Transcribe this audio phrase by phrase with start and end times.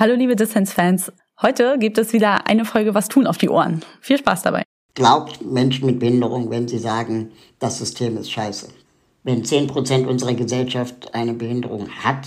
[0.00, 1.12] Hallo liebe Dissens-Fans.
[1.42, 3.82] Heute gibt es wieder eine Folge Was tun auf die Ohren.
[4.00, 4.62] Viel Spaß dabei.
[4.94, 8.68] Glaubt Menschen mit Behinderung, wenn sie sagen, das System ist scheiße.
[9.24, 12.26] Wenn 10% unserer Gesellschaft eine Behinderung hat,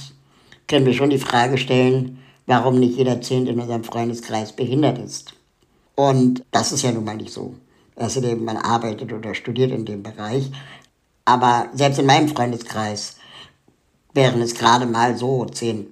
[0.67, 5.33] können wir schon die Frage stellen, warum nicht jeder Zehnt in unserem Freundeskreis behindert ist.
[5.95, 7.55] Und das ist ja nun mal nicht so.
[7.95, 10.51] Außerdem, man arbeitet oder studiert in dem Bereich.
[11.25, 13.17] Aber selbst in meinem Freundeskreis
[14.13, 15.87] wären es gerade mal so 10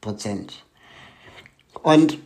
[0.00, 0.64] Prozent.
[1.82, 2.18] Und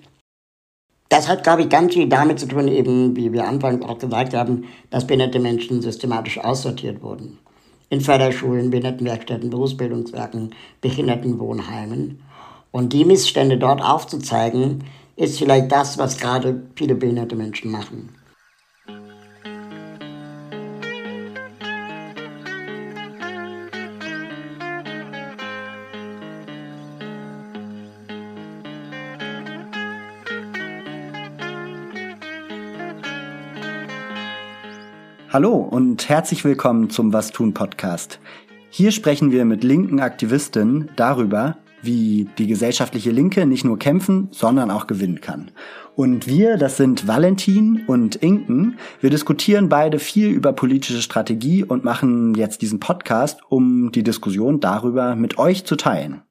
[1.09, 4.35] das hat, glaube ich, ganz viel damit zu tun, eben, wie wir anfangs auch gesagt
[4.35, 7.39] haben, dass behinderte Menschen systematisch aussortiert wurden.
[7.91, 12.21] In Förderschulen, Behindertenwerkstätten, Berufsbildungswerken, Behindertenwohnheimen.
[12.73, 14.83] Und die Missstände dort aufzuzeigen,
[15.17, 18.09] ist vielleicht das, was gerade viele behinderte Menschen machen.
[35.35, 38.21] Hallo und herzlich willkommen zum Was tun Podcast.
[38.71, 44.71] Hier sprechen wir mit linken Aktivistinnen darüber, wie die gesellschaftliche Linke nicht nur kämpfen, sondern
[44.71, 45.51] auch gewinnen kann.
[45.97, 51.83] Und wir, das sind Valentin und Inken, wir diskutieren beide viel über politische Strategie und
[51.83, 56.23] machen jetzt diesen Podcast, um die Diskussion darüber mit euch zu teilen.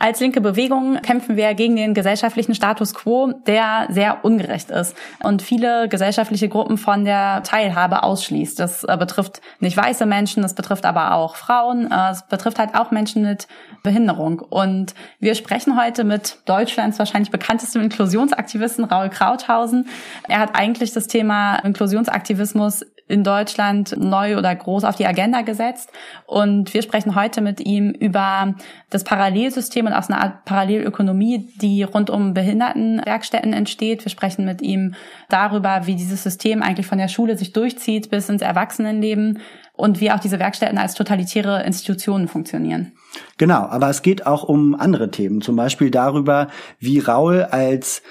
[0.00, 5.42] Als linke Bewegung kämpfen wir gegen den gesellschaftlichen Status quo, der sehr ungerecht ist und
[5.42, 8.60] viele gesellschaftliche Gruppen von der Teilhabe ausschließt.
[8.60, 12.76] Das äh, betrifft nicht weiße Menschen, das betrifft aber auch Frauen, äh, es betrifft halt
[12.76, 13.48] auch Menschen mit
[13.82, 14.38] Behinderung.
[14.38, 19.88] Und wir sprechen heute mit Deutschlands wahrscheinlich bekanntestem Inklusionsaktivisten Raul Krauthausen.
[20.28, 25.90] Er hat eigentlich das Thema Inklusionsaktivismus in Deutschland neu oder groß auf die Agenda gesetzt.
[26.26, 28.54] Und wir sprechen heute mit ihm über
[28.90, 34.04] das Parallelsystem und aus einer Art Parallelökonomie, die rund um Behindertenwerkstätten entsteht.
[34.04, 34.94] Wir sprechen mit ihm
[35.28, 39.40] darüber, wie dieses System eigentlich von der Schule sich durchzieht bis ins Erwachsenenleben
[39.72, 42.92] und wie auch diese Werkstätten als totalitäre Institutionen funktionieren.
[43.38, 46.48] Genau, aber es geht auch um andere Themen, zum Beispiel darüber,
[46.78, 48.02] wie Raul als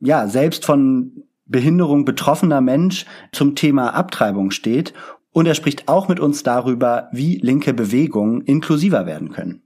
[0.00, 4.94] ja selbst von Behinderung betroffener Mensch zum Thema Abtreibung steht
[5.32, 9.62] und er spricht auch mit uns darüber, wie linke Bewegungen inklusiver werden können.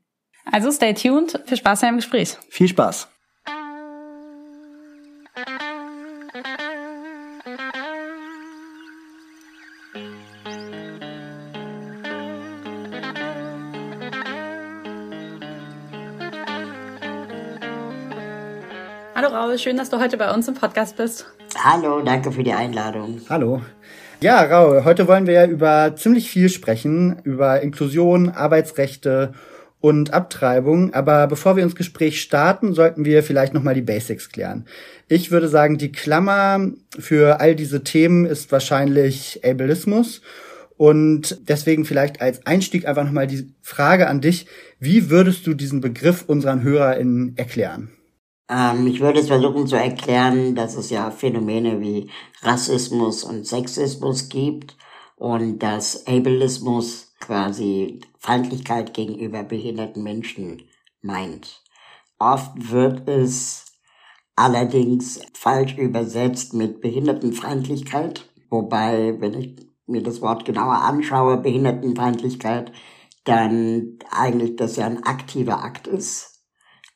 [0.50, 2.36] Also stay tuned, viel Spaß beim Gespräch.
[2.48, 3.08] Viel Spaß.
[19.54, 21.26] Raul, schön, dass du heute bei uns im Podcast bist.
[21.62, 23.20] Hallo, danke für die Einladung.
[23.28, 23.62] Hallo.
[24.20, 29.32] Ja, Raul, heute wollen wir ja über ziemlich viel sprechen, über Inklusion, Arbeitsrechte
[29.80, 30.92] und Abtreibung.
[30.92, 34.66] Aber bevor wir ins Gespräch starten, sollten wir vielleicht nochmal die Basics klären.
[35.06, 40.20] Ich würde sagen, die Klammer für all diese Themen ist wahrscheinlich Ableismus.
[40.76, 44.48] Und deswegen vielleicht als Einstieg einfach nochmal die Frage an dich.
[44.80, 47.93] Wie würdest du diesen Begriff unseren HörerInnen erklären?
[48.48, 52.10] Ähm, ich würde es versuchen zu erklären, dass es ja Phänomene wie
[52.42, 54.76] Rassismus und Sexismus gibt
[55.16, 60.62] und dass Ableismus quasi Feindlichkeit gegenüber behinderten Menschen
[61.00, 61.62] meint.
[62.18, 63.72] Oft wird es
[64.36, 69.56] allerdings falsch übersetzt mit Behindertenfeindlichkeit, wobei, wenn ich
[69.86, 72.72] mir das Wort genauer anschaue, Behindertenfeindlichkeit,
[73.24, 76.44] dann eigentlich das ja ein aktiver Akt ist.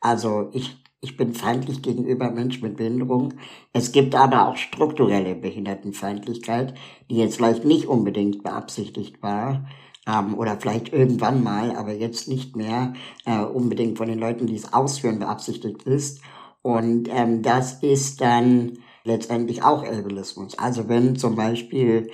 [0.01, 3.35] Also ich ich bin feindlich gegenüber Menschen mit Behinderung.
[3.73, 6.75] Es gibt aber auch strukturelle Behindertenfeindlichkeit,
[7.09, 9.69] die jetzt vielleicht nicht unbedingt beabsichtigt war
[10.07, 12.95] ähm, oder vielleicht irgendwann mal, aber jetzt nicht mehr
[13.27, 16.21] äh, unbedingt von den Leuten, die es ausführen, beabsichtigt ist.
[16.63, 20.59] Und ähm, das ist dann letztendlich auch Ableismus.
[20.59, 22.11] Also wenn zum Beispiel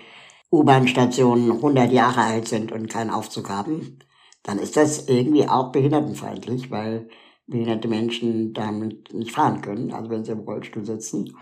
[0.52, 3.98] U-Bahn-Stationen 100 Jahre alt sind und keinen Aufzug haben,
[4.42, 7.08] dann ist das irgendwie auch behindertenfeindlich, weil
[7.46, 11.36] behinderte Menschen damit nicht fahren können, also wenn sie im Rollstuhl sitzen.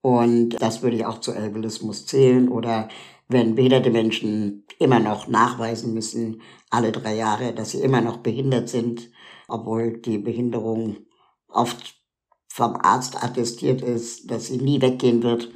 [0.00, 2.48] Und das würde ich auch zu Ableismus zählen.
[2.48, 2.88] Oder
[3.28, 8.68] wenn behinderte Menschen immer noch nachweisen müssen, alle drei Jahre, dass sie immer noch behindert
[8.68, 9.10] sind,
[9.48, 10.98] obwohl die Behinderung
[11.48, 11.96] oft
[12.48, 15.50] vom Arzt attestiert ist, dass sie nie weggehen wird.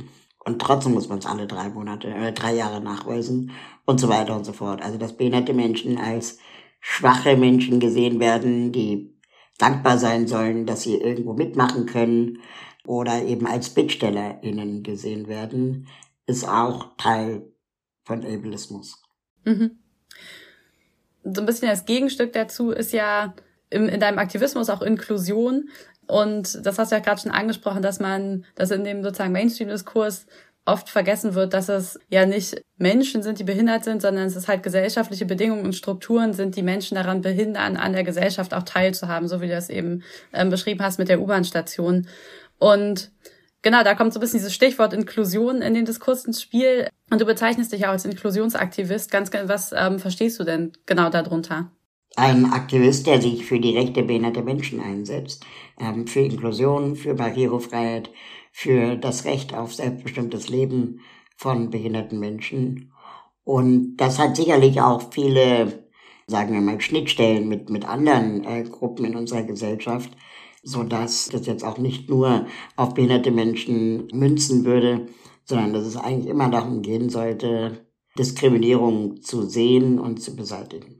[0.44, 3.52] Und trotzdem muss man es alle drei Monate, äh, drei Jahre nachweisen
[3.86, 4.82] und so weiter und so fort.
[4.82, 6.38] Also dass behinderte Menschen als
[6.80, 9.09] schwache Menschen gesehen werden, die
[9.60, 12.38] dankbar sein sollen, dass sie irgendwo mitmachen können
[12.84, 15.86] oder eben als BittstellerInnen gesehen werden,
[16.26, 17.42] ist auch Teil
[18.04, 19.02] von Ableismus.
[19.44, 19.78] Mhm.
[21.22, 23.34] So ein bisschen das Gegenstück dazu ist ja
[23.68, 25.68] im, in deinem Aktivismus auch Inklusion.
[26.06, 30.26] Und das hast du ja gerade schon angesprochen, dass man, dass in dem sozusagen Mainstream-Diskurs
[30.70, 34.48] oft vergessen wird, dass es ja nicht Menschen sind, die behindert sind, sondern es ist
[34.48, 39.28] halt gesellschaftliche Bedingungen und Strukturen sind, die Menschen daran behindern, an der Gesellschaft auch teilzuhaben,
[39.28, 40.02] so wie du das eben
[40.32, 42.06] ähm, beschrieben hast mit der U-Bahn-Station.
[42.58, 43.10] Und
[43.62, 46.88] genau, da kommt so ein bisschen dieses Stichwort Inklusion in den Diskurs ins Spiel.
[47.10, 49.10] Und du bezeichnest dich auch als Inklusionsaktivist.
[49.10, 51.72] Ganz, was ähm, verstehst du denn genau darunter?
[52.16, 55.44] Ein Aktivist, der sich für die Rechte behinderter Menschen einsetzt,
[55.78, 58.10] ähm, für Inklusion, für Barrierefreiheit,
[58.50, 61.00] für das Recht auf selbstbestimmtes Leben
[61.36, 62.92] von behinderten Menschen.
[63.44, 65.86] Und das hat sicherlich auch viele,
[66.26, 70.10] sagen wir mal, Schnittstellen mit, mit anderen äh, Gruppen in unserer Gesellschaft,
[70.62, 75.06] so dass das jetzt auch nicht nur auf behinderte Menschen münzen würde,
[75.44, 77.86] sondern dass es eigentlich immer darum gehen sollte,
[78.18, 80.99] Diskriminierung zu sehen und zu beseitigen.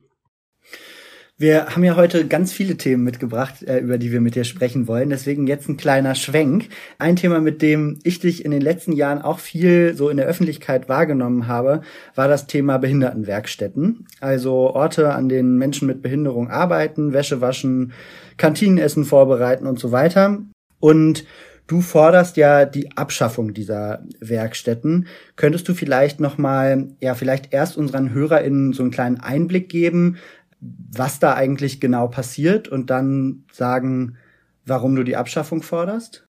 [1.41, 4.87] Wir haben ja heute ganz viele Themen mitgebracht, äh, über die wir mit dir sprechen
[4.87, 5.09] wollen.
[5.09, 6.69] Deswegen jetzt ein kleiner Schwenk.
[6.99, 10.27] Ein Thema, mit dem ich dich in den letzten Jahren auch viel so in der
[10.27, 11.81] Öffentlichkeit wahrgenommen habe,
[12.15, 14.07] war das Thema Behindertenwerkstätten.
[14.21, 17.95] Also Orte, an denen Menschen mit Behinderung arbeiten, Wäsche waschen,
[18.37, 20.43] Kantinenessen vorbereiten und so weiter.
[20.79, 21.25] Und
[21.71, 25.07] Du forderst ja die Abschaffung dieser Werkstätten.
[25.37, 30.17] Könntest du vielleicht noch mal, ja, vielleicht erst unseren HörerInnen so einen kleinen Einblick geben,
[30.61, 34.17] was da eigentlich genau passiert und dann sagen,
[34.67, 36.27] warum du die Abschaffung forderst?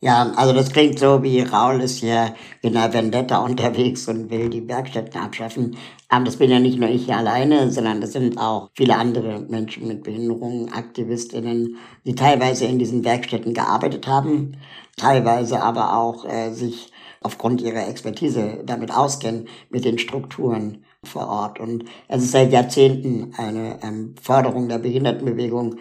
[0.00, 4.50] Ja, also das klingt so, wie Raul ist hier in der Vendetta unterwegs und will
[4.50, 5.78] die Werkstätten abschaffen.
[6.10, 9.40] Aber das bin ja nicht nur ich hier alleine, sondern das sind auch viele andere
[9.48, 14.58] Menschen mit Behinderungen, Aktivistinnen, die teilweise in diesen Werkstätten gearbeitet haben,
[14.98, 16.92] teilweise aber auch äh, sich
[17.22, 21.60] aufgrund ihrer Expertise damit auskennen, mit den Strukturen vor Ort.
[21.60, 25.76] Und es ist seit Jahrzehnten eine ähm, Forderung der Behindertenbewegung,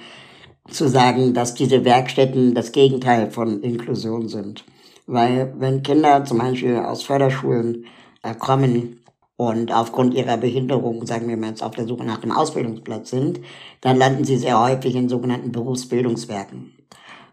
[0.70, 4.64] zu sagen, dass diese Werkstätten das Gegenteil von Inklusion sind.
[5.06, 7.86] Weil wenn Kinder zum Beispiel aus Förderschulen
[8.22, 9.02] äh, kommen
[9.36, 13.42] und aufgrund ihrer Behinderung, sagen wir mal jetzt, auf der Suche nach einem Ausbildungsplatz sind,
[13.82, 16.74] dann landen sie sehr häufig in sogenannten Berufsbildungswerken.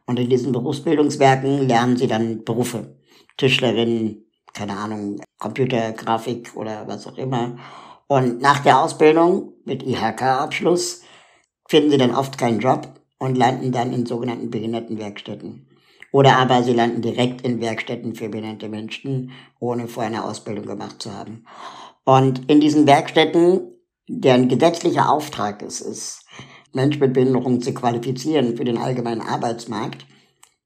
[0.06, 2.96] Und in diesen Berufsbildungswerken lernen sie dann Berufe.
[3.36, 7.56] Tischlerin, keine Ahnung, Computergrafik oder was auch immer.
[8.06, 11.02] Und nach der Ausbildung mit IHK-Abschluss
[11.68, 15.68] finden sie dann oft keinen Job und landen dann in sogenannten Behindertenwerkstätten.
[16.12, 19.30] Oder aber sie landen direkt in Werkstätten für behinderte Menschen,
[19.60, 21.44] ohne vorher eine Ausbildung gemacht zu haben.
[22.04, 23.60] Und in diesen Werkstätten,
[24.08, 26.24] deren gesetzlicher Auftrag es ist,
[26.72, 30.06] Menschen mit Behinderung zu qualifizieren für den allgemeinen Arbeitsmarkt,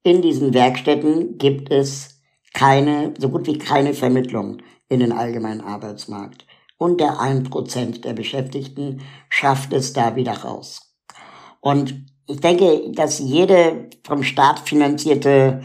[0.03, 2.14] in diesen Werkstätten gibt es
[2.55, 6.47] keine, so gut wie keine Vermittlung in den allgemeinen Arbeitsmarkt.
[6.79, 10.95] Unter ein Prozent der Beschäftigten schafft es da wieder raus.
[11.61, 15.63] Und ich denke, dass jede vom Staat finanzierte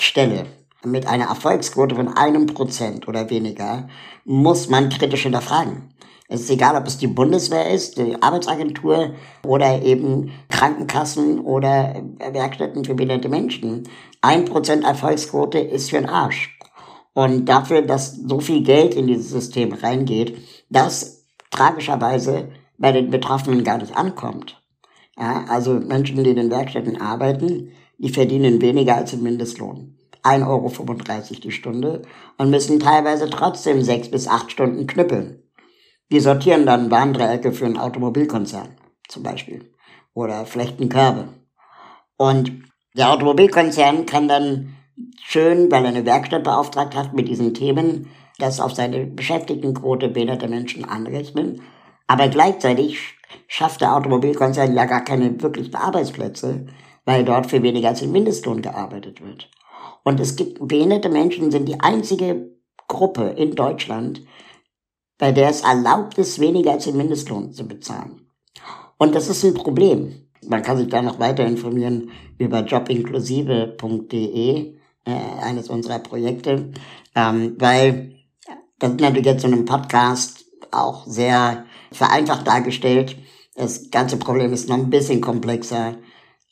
[0.00, 0.46] Stelle
[0.84, 3.88] mit einer Erfolgsquote von einem Prozent oder weniger
[4.24, 5.91] muss man kritisch hinterfragen.
[6.32, 9.10] Es ist egal, ob es die Bundeswehr ist, die Arbeitsagentur
[9.44, 12.02] oder eben Krankenkassen oder
[12.32, 13.82] Werkstätten für behinderte Menschen.
[14.22, 16.58] Ein Prozent Erfolgsquote ist für den Arsch.
[17.12, 20.38] Und dafür, dass so viel Geld in dieses System reingeht,
[20.70, 22.48] das tragischerweise
[22.78, 24.58] bei den Betroffenen gar nicht ankommt.
[25.18, 29.98] Ja, also Menschen, die in den Werkstätten arbeiten, die verdienen weniger als den Mindestlohn.
[30.22, 32.02] 1,35 Euro die Stunde
[32.38, 35.41] und müssen teilweise trotzdem sechs bis acht Stunden knüppeln.
[36.12, 38.76] Die sortieren dann Warndreiecke für einen Automobilkonzern
[39.08, 39.72] zum Beispiel
[40.12, 41.28] oder flechten Körbe.
[42.18, 42.52] Und
[42.94, 44.76] der Automobilkonzern kann dann
[45.22, 50.48] schön, weil er eine Werkstatt beauftragt hat mit diesen Themen, das auf seine Beschäftigtenquote behinderte
[50.48, 51.62] Menschen anrechnen.
[52.06, 52.98] Aber gleichzeitig
[53.48, 56.66] schafft der Automobilkonzern ja gar keine wirklichen Arbeitsplätze,
[57.06, 59.48] weil dort für weniger als den Mindestlohn gearbeitet wird.
[60.04, 62.50] Und es gibt, behinderte Menschen sind die einzige
[62.86, 64.20] Gruppe in Deutschland,
[65.22, 68.26] bei der es erlaubt ist, weniger als den Mindestlohn zu bezahlen.
[68.98, 70.26] Und das ist ein Problem.
[70.44, 74.74] Man kann sich da noch weiter informieren über jobinklusive.de,
[75.04, 76.72] äh, eines unserer Projekte,
[77.14, 78.16] ähm, weil
[78.80, 83.16] das ist natürlich jetzt in einem Podcast auch sehr vereinfacht dargestellt.
[83.54, 85.98] Das ganze Problem ist noch ein bisschen komplexer,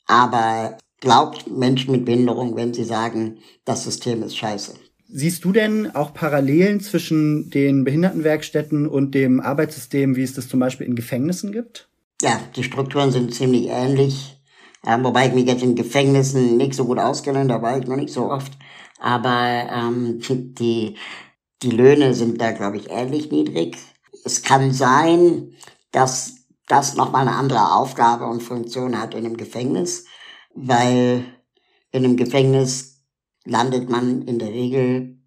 [0.07, 4.75] aber glaubt Menschen mit Behinderung, wenn sie sagen, das System ist scheiße.
[5.13, 10.61] Siehst du denn auch Parallelen zwischen den Behindertenwerkstätten und dem Arbeitssystem, wie es das zum
[10.61, 11.89] Beispiel in Gefängnissen gibt?
[12.21, 14.37] Ja, die Strukturen sind ziemlich ähnlich.
[14.87, 17.97] Ähm, wobei ich mich jetzt in Gefängnissen nicht so gut auskenne, da war ich noch
[17.97, 18.53] nicht so oft.
[18.99, 20.21] Aber ähm,
[20.57, 20.95] die,
[21.61, 23.77] die Löhne sind da, glaube ich, ähnlich niedrig.
[24.23, 25.51] Es kann sein,
[25.91, 26.35] dass
[26.67, 30.05] das nochmal eine andere Aufgabe und Funktion hat in einem Gefängnis,
[30.55, 31.25] weil
[31.91, 32.90] in einem Gefängnis
[33.45, 35.17] landet man in der Regel,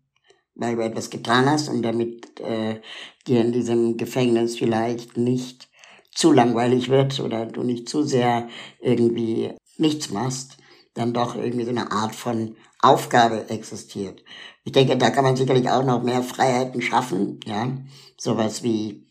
[0.54, 2.80] weil du etwas getan hast und damit äh,
[3.26, 5.68] dir in diesem Gefängnis vielleicht nicht
[6.14, 8.48] zu langweilig wird oder du nicht zu sehr
[8.80, 10.58] irgendwie nichts machst,
[10.94, 14.22] dann doch irgendwie so eine Art von Aufgabe existiert.
[14.64, 17.76] Ich denke, da kann man sicherlich auch noch mehr Freiheiten schaffen, ja.
[18.16, 19.06] Sowas wie,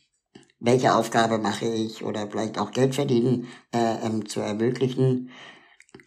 [0.59, 5.29] welche Aufgabe mache ich oder vielleicht auch Geld verdienen äh, ähm, zu ermöglichen.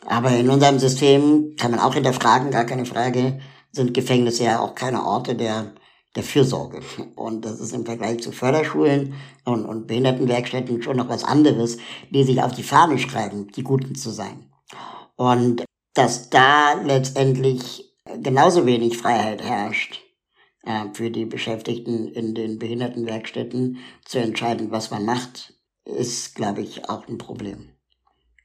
[0.04, 3.40] Aber in unserem System kann man auch hinterfragen, gar keine Frage,
[3.72, 5.72] sind Gefängnisse ja auch keine Orte der,
[6.14, 6.80] der Fürsorge.
[7.14, 11.78] Und das ist im Vergleich zu Förderschulen und, und Behindertenwerkstätten schon noch was anderes,
[12.10, 14.50] die sich auf die Fahne schreiben, die Guten zu sein.
[15.16, 20.02] Und dass da letztendlich genauso wenig Freiheit herrscht
[20.62, 26.88] äh, für die Beschäftigten in den Behindertenwerkstätten zu entscheiden, was man macht, ist, glaube ich,
[26.88, 27.75] auch ein Problem.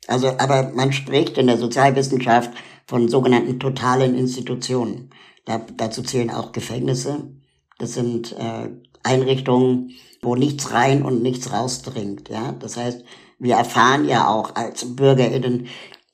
[0.07, 2.51] Also, aber man spricht in der Sozialwissenschaft
[2.85, 5.11] von sogenannten totalen Institutionen.
[5.45, 7.31] Da, dazu zählen auch Gefängnisse.
[7.77, 8.69] Das sind äh,
[9.03, 9.91] Einrichtungen,
[10.21, 12.29] wo nichts rein und nichts rausdringt.
[12.29, 13.03] Ja, das heißt,
[13.39, 15.67] wir erfahren ja auch als BürgerInnen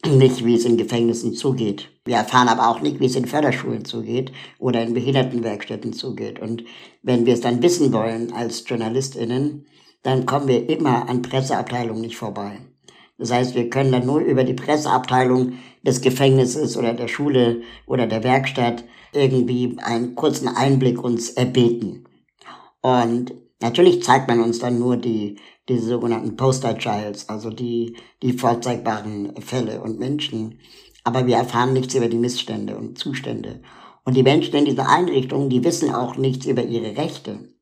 [0.05, 1.89] nicht, wie es in Gefängnissen zugeht.
[2.05, 6.39] Wir erfahren aber auch nicht, wie es in Förderschulen zugeht oder in Behindertenwerkstätten zugeht.
[6.39, 6.63] Und
[7.01, 9.65] wenn wir es dann wissen wollen als JournalistInnen,
[10.03, 12.59] dann kommen wir immer an Presseabteilungen nicht vorbei.
[13.17, 18.05] Das heißt, wir können dann nur über die Presseabteilung des Gefängnisses oder der Schule oder
[18.05, 18.83] der Werkstatt
[19.13, 22.07] irgendwie einen kurzen Einblick uns erbeten.
[22.81, 25.37] Und natürlich zeigt man uns dann nur die
[25.69, 30.59] diese sogenannten Poster Childs, also die, die vorzeigbaren Fälle und Menschen.
[31.03, 33.61] Aber wir erfahren nichts über die Missstände und Zustände.
[34.03, 37.53] Und die Menschen in dieser Einrichtung, die wissen auch nichts über ihre Rechte.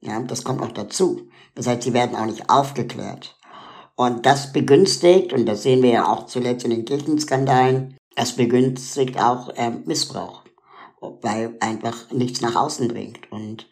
[0.00, 1.28] Ja, das kommt auch dazu.
[1.54, 3.35] Das heißt, sie werden auch nicht aufgeklärt.
[3.96, 9.18] Und das begünstigt, und das sehen wir ja auch zuletzt in den Kirchenskandalen, das begünstigt
[9.18, 10.42] auch äh, Missbrauch,
[11.00, 13.20] weil einfach nichts nach außen dringt.
[13.32, 13.68] Und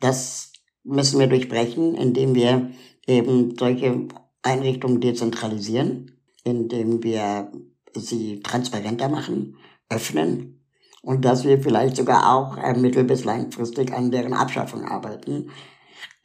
[0.00, 0.52] das
[0.82, 2.70] müssen wir durchbrechen, indem wir
[3.06, 4.08] eben solche
[4.42, 7.52] Einrichtungen dezentralisieren, indem wir
[7.94, 9.56] sie transparenter machen,
[9.90, 10.64] öffnen
[11.02, 15.50] und dass wir vielleicht sogar auch äh, mittel- bis langfristig an deren Abschaffung arbeiten.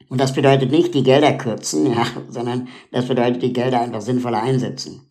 [0.09, 4.41] Und das bedeutet nicht die Gelder kürzen, ja, sondern das bedeutet die Gelder einfach sinnvoller
[4.41, 5.07] einsetzen.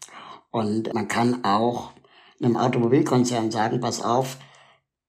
[0.51, 1.93] Und man kann auch
[2.41, 4.39] einem Automobilkonzern sagen, pass auf,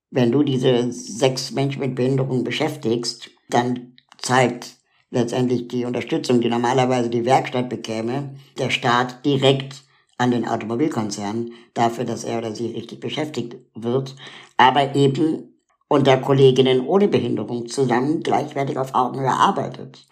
[0.10, 4.78] wenn du diese sechs Menschen mit Behinderung beschäftigst, dann zeigt
[5.12, 9.84] letztendlich die Unterstützung, die normalerweise die Werkstatt bekäme, der Staat direkt
[10.18, 14.16] an den Automobilkonzern dafür, dass er oder sie richtig beschäftigt wird,
[14.58, 15.55] aber eben
[15.88, 20.06] unter Kolleginnen ohne Behinderung zusammen gleichwertig auf Augenhöhe arbeitet.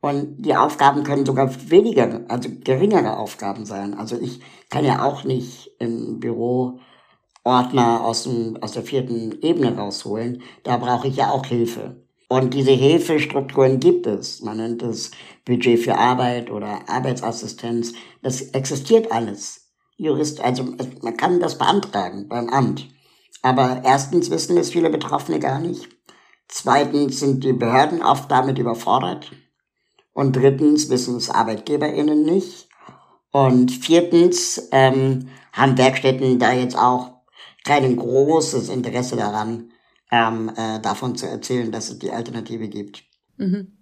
[0.00, 3.94] Und die Aufgaben können sogar weniger, also geringere Aufgaben sein.
[3.94, 4.40] Also ich
[4.70, 6.78] kann ja auch nicht im Büro
[7.42, 10.42] Ordner aus, dem, aus der vierten Ebene rausholen.
[10.64, 11.96] Da brauche ich ja auch Hilfe.
[12.28, 14.42] Und diese Hilfestrukturen gibt es.
[14.42, 15.12] Man nennt es
[15.44, 17.92] Budget für Arbeit oder Arbeitsassistenz.
[18.22, 19.70] Das existiert alles.
[19.96, 20.64] Jurist, also
[21.02, 22.88] man kann das beantragen beim Amt.
[23.46, 25.88] Aber erstens wissen es viele Betroffene gar nicht.
[26.48, 29.30] Zweitens sind die Behörden oft damit überfordert.
[30.12, 32.68] Und drittens wissen es ArbeitgeberInnen nicht.
[33.30, 37.20] Und viertens ähm, haben Werkstätten da jetzt auch
[37.64, 39.70] kein großes Interesse daran,
[40.10, 43.04] ähm, äh, davon zu erzählen, dass es die Alternative gibt.
[43.36, 43.76] Mhm.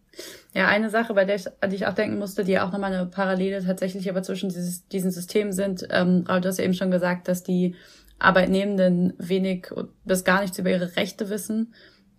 [0.52, 2.92] Ja, eine Sache, bei der ich, an die ich auch denken musste, die auch nochmal
[2.92, 6.90] eine Parallele tatsächlich aber zwischen dieses, diesen Systemen sind, ähm, du hast ja eben schon
[6.90, 7.76] gesagt, dass die
[8.18, 9.68] Arbeitnehmenden wenig
[10.04, 11.74] bis gar nichts über ihre Rechte wissen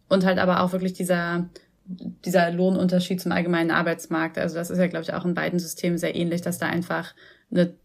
[0.09, 1.49] und halt aber auch wirklich dieser
[1.87, 4.37] dieser Lohnunterschied zum allgemeinen Arbeitsmarkt.
[4.37, 7.13] Also das ist ja, glaube ich, auch in beiden Systemen sehr ähnlich, dass da einfach
[7.51, 7.75] eine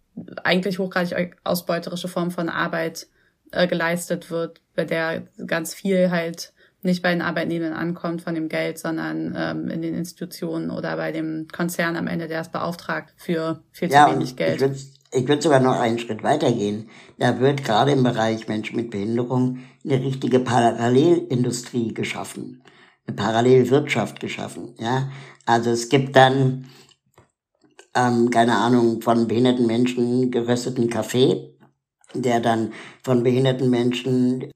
[0.43, 3.07] eigentlich hochgradig ausbeuterische Form von Arbeit
[3.53, 6.53] äh, geleistet wird, bei der ganz viel halt
[6.83, 11.13] nicht bei den Arbeitnehmern ankommt von dem Geld, sondern ähm, in den Institutionen oder bei
[11.13, 14.63] dem Konzern am Ende, der es beauftragt für viel ja, zu wenig Geld.
[14.63, 16.89] Ich ich würd sogar noch einen Schritt weitergehen.
[17.19, 22.63] Da wird gerade im Bereich Menschen mit Behinderung eine richtige Parallelindustrie geschaffen,
[23.07, 24.75] eine Parallelwirtschaft geschaffen.
[24.79, 25.11] Ja,
[25.47, 26.67] also es gibt dann
[27.95, 31.51] ähm, keine Ahnung von behinderten Menschen gerösteten Kaffee
[32.15, 34.51] der dann von behinderten Menschen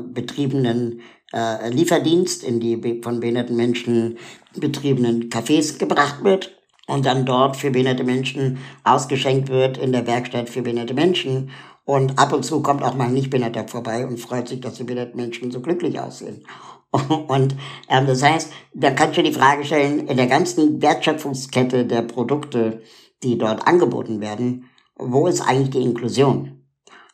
[0.00, 1.00] betriebenen
[1.32, 4.18] äh, Lieferdienst in die von behinderten Menschen
[4.54, 6.55] betriebenen Cafés gebracht wird
[6.86, 11.50] und dann dort für behinderte Menschen ausgeschenkt wird in der Werkstatt für behinderte Menschen.
[11.84, 14.84] Und ab und zu kommt auch mal ein Nichtbehinderter vorbei und freut sich, dass die
[14.84, 16.44] behinderten Menschen so glücklich aussehen.
[17.28, 17.56] Und
[17.88, 22.82] ähm, das heißt, da kannst du die Frage stellen, in der ganzen Wertschöpfungskette der Produkte,
[23.22, 26.62] die dort angeboten werden, wo ist eigentlich die Inklusion?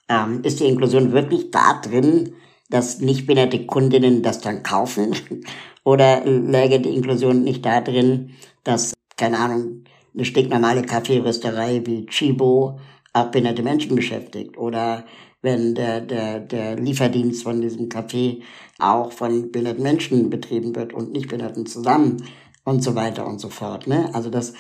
[0.09, 2.35] Ähm, ist die Inklusion wirklich da drin,
[2.71, 5.15] dass nicht behinderte Kundinnen das dann kaufen?
[5.85, 8.31] Oder läge die Inklusion nicht da drin,
[8.63, 12.81] dass, keine Ahnung, eine stinknormale Kaffeerösterei wie Chibo
[13.13, 14.59] auch behinderte Menschen beschäftigt?
[14.59, 15.05] Oder
[15.43, 18.43] wenn der, der, der Lieferdienst von diesem Café
[18.81, 22.17] auch von behinderten Menschen betrieben wird und nicht behinderten zusammen
[22.65, 23.87] und so weiter und so fort.
[23.87, 24.11] Ne?
[24.13, 24.55] Also dass,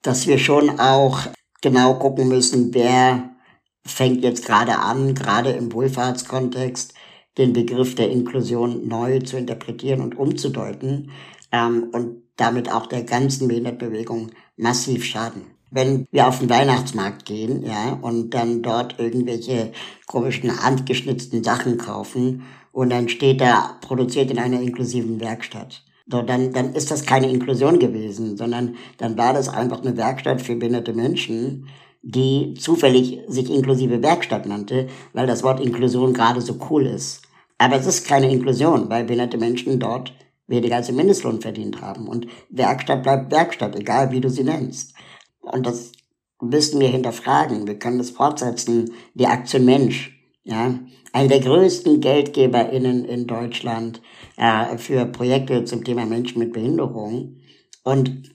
[0.00, 1.20] dass wir schon auch
[1.60, 3.36] genau gucken müssen, wer
[3.84, 6.94] fängt jetzt gerade an, gerade im Wohlfahrtskontext,
[7.36, 11.10] den Begriff der Inklusion neu zu interpretieren und umzudeuten
[11.52, 15.42] ähm, und damit auch der ganzen Behindertenbewegung massiv schaden.
[15.70, 19.72] Wenn wir auf den Weihnachtsmarkt gehen, ja, und dann dort irgendwelche
[20.06, 22.42] komischen handgeschnitzten Sachen kaufen
[22.72, 25.84] und dann steht da produziert in einer inklusiven Werkstatt.
[26.10, 30.42] So, dann, dann ist das keine Inklusion gewesen, sondern dann war das einfach eine Werkstatt
[30.42, 31.68] für behinderte Menschen,
[32.02, 37.22] die zufällig sich inklusive Werkstatt nannte, weil das Wort Inklusion gerade so cool ist.
[37.58, 40.14] Aber es ist keine Inklusion, weil behinderte Menschen dort
[40.50, 42.08] weniger als den Mindestlohn verdient haben.
[42.08, 44.94] Und Werkstatt bleibt Werkstatt, egal wie du sie nennst.
[45.40, 45.92] Und das
[46.40, 47.66] müssen wir hinterfragen.
[47.66, 48.92] Wir können das fortsetzen.
[49.14, 50.78] Die Aktion Mensch, ja,
[51.12, 54.00] eine der größten GeldgeberInnen in Deutschland
[54.36, 57.36] äh, für Projekte zum Thema Menschen mit Behinderung.
[57.82, 58.30] Und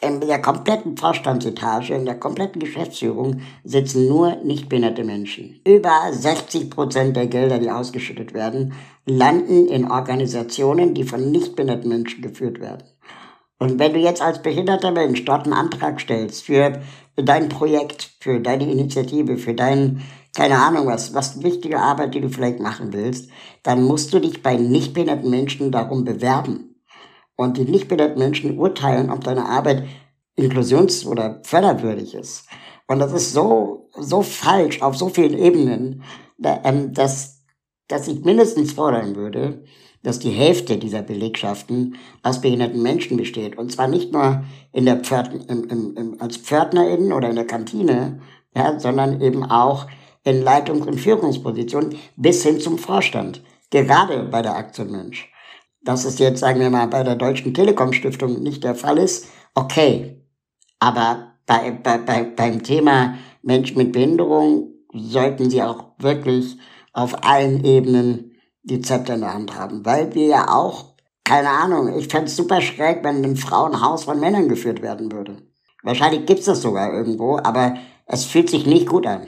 [0.00, 5.60] in der kompletten Vorstandsetage, in der kompletten Geschäftsführung sitzen nur nicht behinderte Menschen.
[5.66, 8.74] Über 60 Prozent der Gelder, die ausgeschüttet werden,
[9.06, 12.84] landen in Organisationen, die von nicht behinderten Menschen geführt werden.
[13.58, 16.80] Und wenn du jetzt als behinderter Mensch dort einen Antrag stellst für
[17.16, 20.02] dein Projekt, für deine Initiative, für dein,
[20.34, 23.30] keine Ahnung was, was wichtige Arbeit, die du vielleicht machen willst,
[23.62, 26.82] dann musst du dich bei nicht behinderten Menschen darum bewerben.
[27.36, 29.84] Und die nicht behinderten Menschen urteilen, ob deine Arbeit
[30.36, 32.46] inklusions- oder förderwürdig ist.
[32.86, 36.02] Und das ist so, so falsch auf so vielen Ebenen,
[36.42, 37.33] ähm, dass,
[37.88, 39.62] dass ich mindestens fordern würde,
[40.02, 43.56] dass die Hälfte dieser Belegschaften aus behinderten Menschen besteht.
[43.56, 47.46] Und zwar nicht nur in der Pförtn, im, im, im, als PförtnerInnen oder in der
[47.46, 48.20] Kantine,
[48.54, 49.86] ja, sondern eben auch
[50.22, 53.42] in Leitungs- und Führungspositionen bis hin zum Vorstand.
[53.70, 55.30] Gerade bei der Aktion Mensch.
[55.82, 59.26] Dass es jetzt, sagen wir mal, bei der Deutschen Telekom Stiftung nicht der Fall ist,
[59.54, 60.22] okay.
[60.78, 66.56] Aber bei, bei, bei, beim Thema Menschen mit Behinderung sollten sie auch wirklich
[66.94, 71.98] auf allen Ebenen die Zepter in der Hand haben, weil wir ja auch, keine Ahnung,
[71.98, 75.36] ich fände es super schräg, wenn ein Frauenhaus von Männern geführt werden würde.
[75.82, 77.74] Wahrscheinlich gibt's das sogar irgendwo, aber
[78.06, 79.26] es fühlt sich nicht gut an.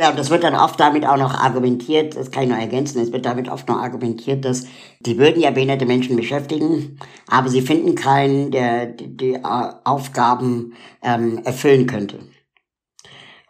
[0.00, 3.00] Ja, und das wird dann oft damit auch noch argumentiert, das kann ich noch ergänzen,
[3.00, 4.66] es wird damit oft noch argumentiert, dass
[5.00, 11.40] die würden ja behinderte Menschen beschäftigen, aber sie finden keinen, der die, äh, Aufgaben ähm,
[11.44, 12.20] erfüllen könnte.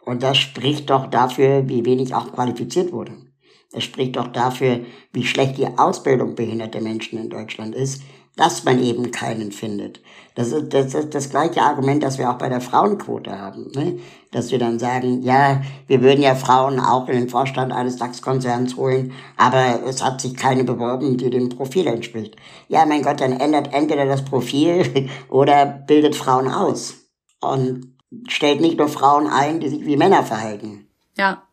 [0.03, 3.28] Und das spricht doch dafür, wie wenig auch qualifiziert wurde.
[3.71, 4.81] Es spricht auch dafür,
[5.13, 8.01] wie schlecht die Ausbildung behinderter Menschen in Deutschland ist,
[8.35, 9.99] dass man eben keinen findet.
[10.35, 13.69] Das ist das, ist das gleiche Argument, das wir auch bei der Frauenquote haben.
[13.75, 13.99] Ne?
[14.31, 18.77] Dass wir dann sagen, ja, wir würden ja Frauen auch in den Vorstand eines DAX-Konzerns
[18.77, 22.37] holen, aber es hat sich keine beworben, die dem Profil entspricht.
[22.69, 26.95] Ja, mein Gott, dann ändert entweder das Profil oder bildet Frauen aus.
[27.41, 30.87] Und stellt nicht nur Frauen ein, die sich wie Männer verhalten.
[31.17, 31.43] Ja,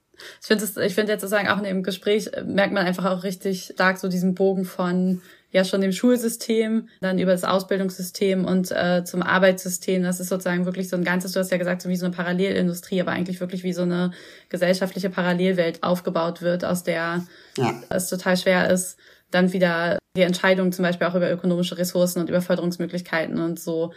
[0.40, 3.24] ich finde ich finde jetzt sozusagen auch in dem Gespräch äh, merkt man einfach auch
[3.24, 8.70] richtig stark so diesen Bogen von ja schon dem Schulsystem, dann über das Ausbildungssystem und
[8.72, 10.02] äh, zum Arbeitssystem.
[10.02, 12.14] Das ist sozusagen wirklich so ein ganzes, du hast ja gesagt, so wie so eine
[12.14, 14.10] Parallelindustrie, aber eigentlich wirklich wie so eine
[14.50, 17.24] gesellschaftliche Parallelwelt aufgebaut wird, aus der
[17.56, 17.74] ja.
[17.88, 18.98] es total schwer ist,
[19.30, 23.92] dann wieder die Entscheidung zum Beispiel auch über ökonomische Ressourcen und über Förderungsmöglichkeiten und so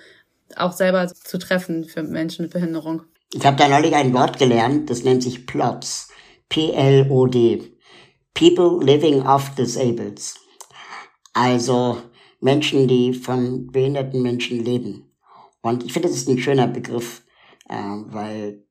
[0.56, 3.04] auch selber zu treffen für Menschen mit Behinderung.
[3.34, 6.09] Ich habe da neulich ein Wort gelernt, das nennt sich PLODs.
[6.50, 7.78] P-L-O-D.
[8.34, 10.22] People Living Off Disabled.
[11.34, 11.98] Also
[12.40, 15.12] Menschen, die von behinderten Menschen leben.
[15.62, 17.24] Und ich finde, das ist ein schöner Begriff,
[17.68, 18.64] äh, weil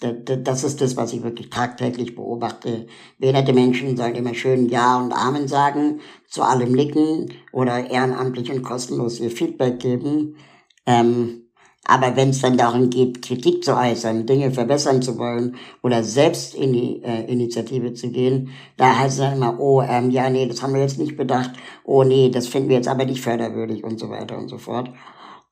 [0.00, 2.86] das ist das, was ich wirklich tagtäglich beobachte.
[3.18, 8.62] Behinderte Menschen sollen immer schön Ja und Amen sagen, zu allem nicken oder ehrenamtlich und
[8.62, 10.36] kostenlos ihr Feedback geben.
[10.84, 11.43] Ähm,
[11.86, 16.54] aber wenn es dann darum geht, Kritik zu äußern, Dinge verbessern zu wollen oder selbst
[16.54, 20.46] in die äh, Initiative zu gehen, da heißt es dann immer, oh, ähm, ja, nee,
[20.46, 21.50] das haben wir jetzt nicht bedacht,
[21.84, 24.90] oh nee, das finden wir jetzt aber nicht förderwürdig und so weiter und so fort.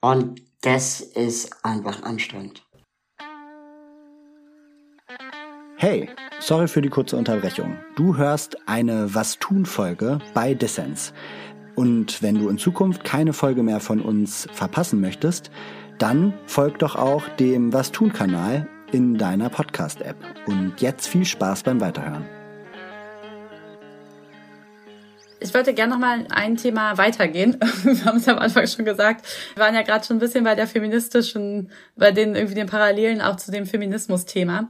[0.00, 2.62] Und das ist einfach anstrengend.
[5.76, 7.76] Hey, sorry für die kurze Unterbrechung.
[7.96, 11.12] Du hörst eine Was tun Folge bei Dissens.
[11.74, 15.50] Und wenn du in Zukunft keine Folge mehr von uns verpassen möchtest,
[15.98, 20.16] dann folgt doch auch dem Was tun Kanal in deiner Podcast-App.
[20.46, 22.24] Und jetzt viel Spaß beim Weiterhören.
[25.40, 27.58] Ich wollte gerne noch mal ein Thema weitergehen.
[27.82, 29.26] Wir haben es am Anfang schon gesagt.
[29.54, 33.20] Wir waren ja gerade schon ein bisschen bei der feministischen, bei den irgendwie den Parallelen
[33.20, 34.68] auch zu dem Feminismus-Thema.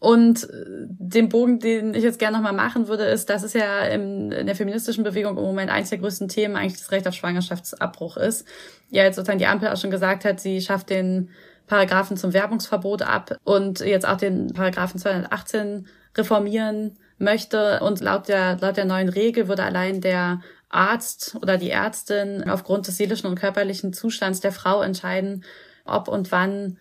[0.00, 3.80] Und äh, den Bogen, den ich jetzt gerne nochmal machen würde, ist, dass es ja
[3.82, 8.16] in der feministischen Bewegung im Moment eines der größten Themen eigentlich das Recht auf Schwangerschaftsabbruch
[8.16, 8.46] ist.
[8.90, 11.30] Ja, jetzt sozusagen die Ampel auch schon gesagt hat, sie schafft den
[11.66, 17.80] Paragraphen zum Werbungsverbot ab und jetzt auch den Paragraphen 218 reformieren möchte.
[17.80, 22.86] Und laut der, laut der neuen Regel würde allein der Arzt oder die Ärztin aufgrund
[22.86, 25.44] des seelischen und körperlichen Zustands der Frau entscheiden,
[25.84, 26.78] ob und wann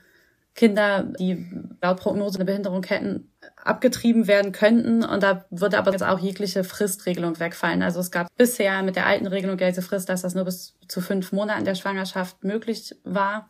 [0.57, 1.47] Kinder, die
[1.81, 3.31] laut Prognose eine Behinderung hätten,
[3.63, 5.05] abgetrieben werden könnten.
[5.05, 7.83] Und da würde aber jetzt auch jegliche Fristregelung wegfallen.
[7.83, 10.75] Also es gab bisher mit der alten Regelung ja diese Frist, dass das nur bis
[10.87, 13.47] zu fünf Monaten der Schwangerschaft möglich war.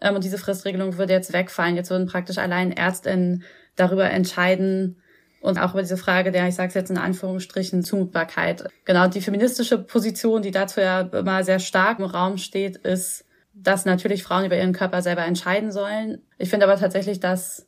[0.00, 1.76] Ähm, und diese Fristregelung würde jetzt wegfallen.
[1.76, 3.44] Jetzt würden praktisch allein Ärztinnen
[3.76, 4.96] darüber entscheiden,
[5.42, 8.64] und auch über diese Frage der, ich sage es jetzt in Anführungsstrichen, Zumutbarkeit.
[8.84, 13.25] Genau, die feministische Position, die dazu ja immer sehr stark im Raum steht, ist,
[13.58, 16.18] dass natürlich Frauen über ihren Körper selber entscheiden sollen.
[16.38, 17.66] Ich finde aber tatsächlich, dass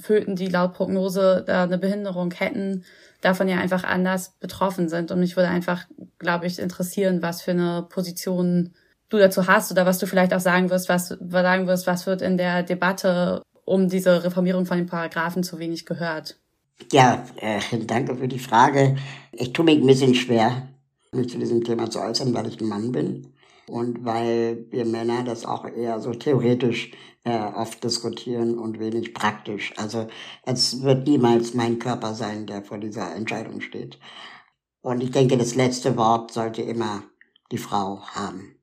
[0.00, 2.84] Föten, die laut Prognose da eine Behinderung hätten,
[3.20, 5.10] davon ja einfach anders betroffen sind.
[5.10, 5.86] Und mich würde einfach,
[6.18, 8.74] glaube ich, interessieren, was für eine Position
[9.08, 12.22] du dazu hast oder was du vielleicht auch sagen wirst, was sagen wirst, was wird
[12.22, 16.38] in der Debatte um diese Reformierung von den Paragraphen zu wenig gehört.
[16.92, 18.96] Ja, äh, danke für die Frage.
[19.32, 20.68] Ich tue mich ein bisschen schwer,
[21.12, 23.33] mich zu diesem Thema zu äußern, weil ich ein Mann bin
[23.68, 26.92] und weil wir Männer das auch eher so theoretisch
[27.24, 29.72] äh, oft diskutieren und wenig praktisch.
[29.76, 30.06] Also
[30.44, 33.98] es wird niemals mein Körper sein, der vor dieser Entscheidung steht.
[34.82, 37.04] Und ich denke, das letzte Wort sollte immer
[37.50, 38.56] die Frau haben.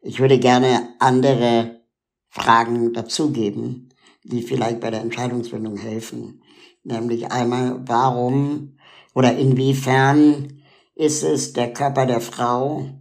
[0.00, 1.82] Ich würde gerne andere
[2.28, 3.90] Fragen dazugeben,
[4.24, 6.42] die vielleicht bei der Entscheidungsfindung helfen.
[6.82, 8.76] Nämlich einmal, warum
[9.14, 10.62] oder inwiefern
[10.94, 12.99] ist es der Körper der Frau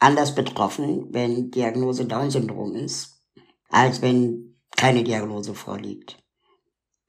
[0.00, 3.22] anders betroffen, wenn Diagnose Down-Syndrom ist,
[3.68, 6.16] als wenn keine Diagnose vorliegt.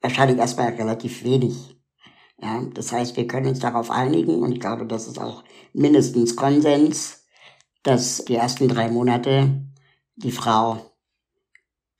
[0.00, 1.76] Wahrscheinlich erstmal relativ wenig.
[2.40, 6.36] Ja, das heißt, wir können uns darauf einigen und ich glaube, das ist auch mindestens
[6.36, 7.24] Konsens,
[7.82, 9.64] dass die ersten drei Monate
[10.16, 10.92] die Frau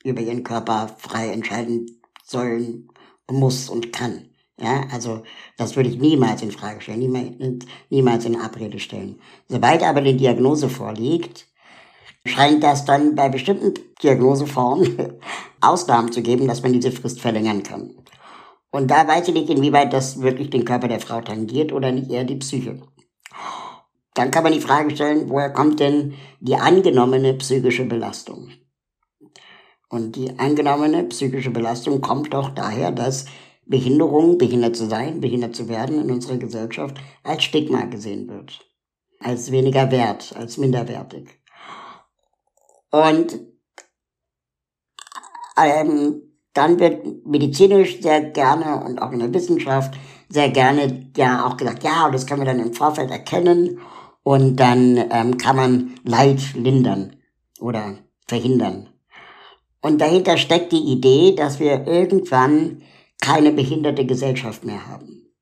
[0.05, 2.89] über ihren Körper frei entscheiden sollen
[3.31, 4.32] muss und kann.
[4.62, 5.22] Ja, also
[5.57, 9.20] das würde ich niemals in Frage stellen, niemals, niemals in Abrede stellen.
[9.48, 11.48] Sobald aber die Diagnose vorliegt,
[12.25, 15.14] scheint das dann bei bestimmten Diagnoseformen
[15.61, 17.90] Ausnahmen zu geben, dass man diese Frist verlängern kann.
[18.70, 22.11] Und da weiß ich nicht, inwieweit das wirklich den Körper der Frau tangiert oder nicht
[22.11, 22.81] eher die Psyche.
[24.14, 28.51] Dann kann man die Frage stellen, woher kommt denn die angenommene psychische Belastung?
[29.88, 33.27] Und die angenommene psychische Belastung kommt doch daher, dass
[33.66, 38.66] Behinderung, behindert zu sein, behindert zu werden in unserer Gesellschaft als Stigma gesehen wird.
[39.20, 41.29] Als weniger wert, als minderwertig.
[42.90, 43.40] Und
[45.57, 46.22] ähm,
[46.55, 49.94] dann wird medizinisch sehr gerne und auch in der Wissenschaft
[50.29, 53.81] sehr gerne ja auch gesagt, ja, das können wir dann im Vorfeld erkennen
[54.22, 57.16] und dann ähm, kann man Leid lindern
[57.61, 58.88] oder verhindern.
[59.81, 62.83] Und dahinter steckt die Idee, dass wir irgendwann
[63.23, 65.33] keine behinderte Gesellschaft mehr haben.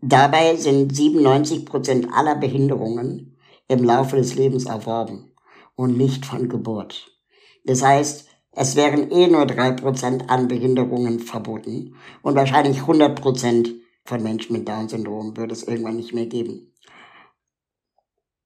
[0.00, 5.32] Dabei sind 97 Prozent aller Behinderungen im Laufe des Lebens erworben
[5.74, 7.10] und nicht von Geburt.
[7.64, 13.74] Das heißt, es wären eh nur drei Prozent an Behinderungen verboten und wahrscheinlich 100 Prozent
[14.04, 16.74] von Menschen mit Down-Syndrom würde es irgendwann nicht mehr geben.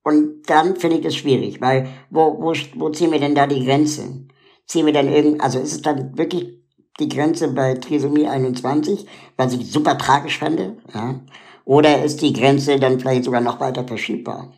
[0.05, 3.65] Und dann finde ich es schwierig, weil wo, wo, wo ziehen wir denn da die
[3.65, 4.29] Grenze?
[4.69, 6.58] ziehen wir dann irgend, also ist es dann wirklich
[6.99, 9.07] die Grenze bei Trisomie 21,
[9.37, 11.21] weil ich super tragisch fände, ja?
[11.65, 14.55] Oder ist die Grenze dann vielleicht sogar noch weiter verschiebbar?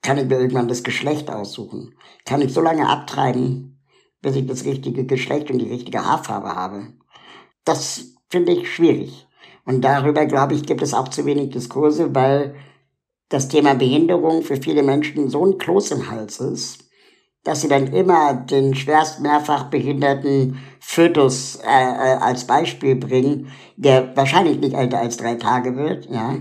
[0.00, 1.94] Kann ich mir irgendwann das Geschlecht aussuchen?
[2.24, 3.78] Kann ich so lange abtreiben,
[4.22, 6.94] bis ich das richtige Geschlecht und die richtige Haarfarbe habe?
[7.64, 9.26] Das finde ich schwierig.
[9.66, 12.54] Und darüber, glaube ich, gibt es auch zu wenig Diskurse, weil
[13.28, 16.85] das Thema Behinderung für viele Menschen so ein Kloß im Hals ist,
[17.46, 24.16] dass sie dann immer den schwerst mehrfach behinderten Fötus äh, äh, als Beispiel bringen, der
[24.16, 26.34] wahrscheinlich nicht älter als drei Tage wird, ja.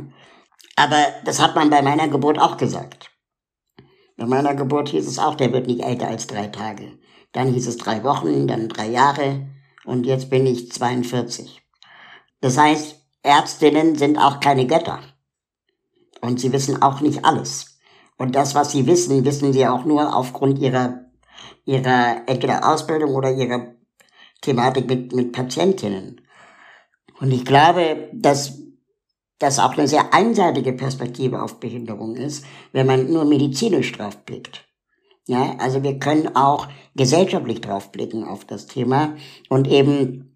[0.75, 3.11] Aber das hat man bei meiner Geburt auch gesagt.
[4.17, 6.97] Bei meiner Geburt hieß es auch, der wird nicht älter als drei Tage.
[7.33, 9.47] Dann hieß es drei Wochen, dann drei Jahre
[9.85, 11.61] und jetzt bin ich 42.
[12.41, 15.01] Das heißt, Ärztinnen sind auch keine Götter.
[16.21, 17.74] Und sie wissen auch nicht alles.
[18.17, 21.05] Und das, was sie wissen, wissen sie auch nur aufgrund ihrer,
[21.65, 23.73] ihrer entweder Ausbildung oder ihrer
[24.41, 26.21] Thematik mit, mit Patientinnen.
[27.19, 28.59] Und ich glaube, dass
[29.39, 34.65] das auch eine sehr einseitige Perspektive auf Behinderung ist, wenn man nur medizinisch drauf blickt.
[35.27, 39.15] Ja, also wir können auch gesellschaftlich drauf blicken auf das Thema
[39.49, 40.35] und eben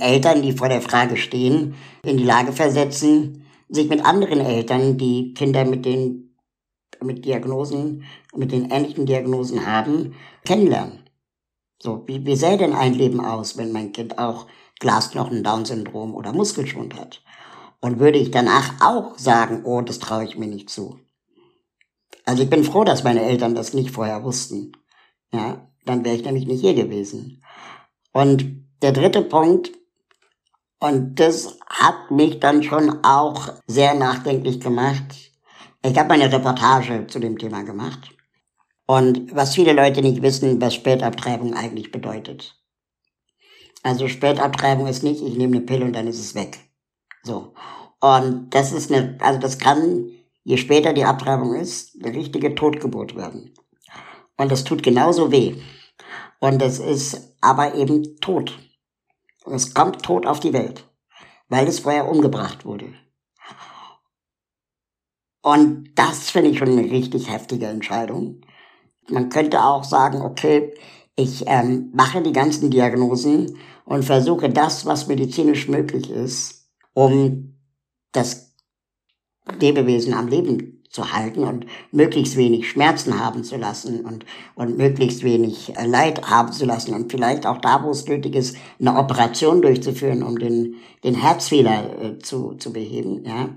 [0.00, 5.34] Eltern, die vor der Frage stehen, in die Lage versetzen, sich mit anderen Eltern, die
[5.34, 6.23] Kinder mit den
[7.02, 8.04] mit Diagnosen,
[8.34, 11.08] mit den ähnlichen Diagnosen haben, kennenlernen.
[11.82, 14.46] So, wie, wie sähe denn ein Leben aus, wenn mein Kind auch
[14.80, 17.22] Glasknochen, Down-Syndrom oder Muskelschwund hat?
[17.80, 20.98] Und würde ich danach auch sagen, oh, das traue ich mir nicht zu.
[22.24, 24.72] Also ich bin froh, dass meine Eltern das nicht vorher wussten.
[25.32, 27.42] Ja, dann wäre ich nämlich nicht hier gewesen.
[28.12, 29.72] Und der dritte Punkt,
[30.80, 35.32] und das hat mich dann schon auch sehr nachdenklich gemacht.
[35.86, 38.08] Ich habe eine Reportage zu dem Thema gemacht.
[38.86, 42.58] Und was viele Leute nicht wissen, was Spätabtreibung eigentlich bedeutet.
[43.82, 46.58] Also Spätabtreibung ist nicht, ich nehme eine Pille und dann ist es weg.
[47.22, 47.52] So.
[48.00, 50.10] Und das ist eine, also das kann,
[50.42, 53.52] je später die Abtreibung ist, eine richtige Totgeburt werden.
[54.38, 55.54] Und das tut genauso weh.
[56.40, 58.58] Und es ist aber eben tot.
[59.44, 60.88] Es kommt tot auf die Welt,
[61.50, 62.94] weil es vorher umgebracht wurde.
[65.44, 68.40] Und das finde ich schon eine richtig heftige Entscheidung.
[69.10, 70.72] Man könnte auch sagen, okay,
[71.16, 77.58] ich ähm, mache die ganzen Diagnosen und versuche das, was medizinisch möglich ist, um
[78.12, 78.54] das
[79.60, 85.24] Lebewesen am Leben zu halten und möglichst wenig Schmerzen haben zu lassen und, und möglichst
[85.24, 88.96] wenig äh, Leid haben zu lassen und vielleicht auch da, wo es nötig ist, eine
[88.96, 93.50] Operation durchzuführen, um den, den Herzfehler äh, zu, zu beheben, ja.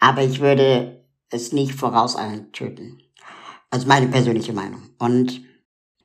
[0.00, 3.02] Aber ich würde es nicht vorauseilend töten.
[3.70, 4.82] Also meine persönliche Meinung.
[4.98, 5.42] Und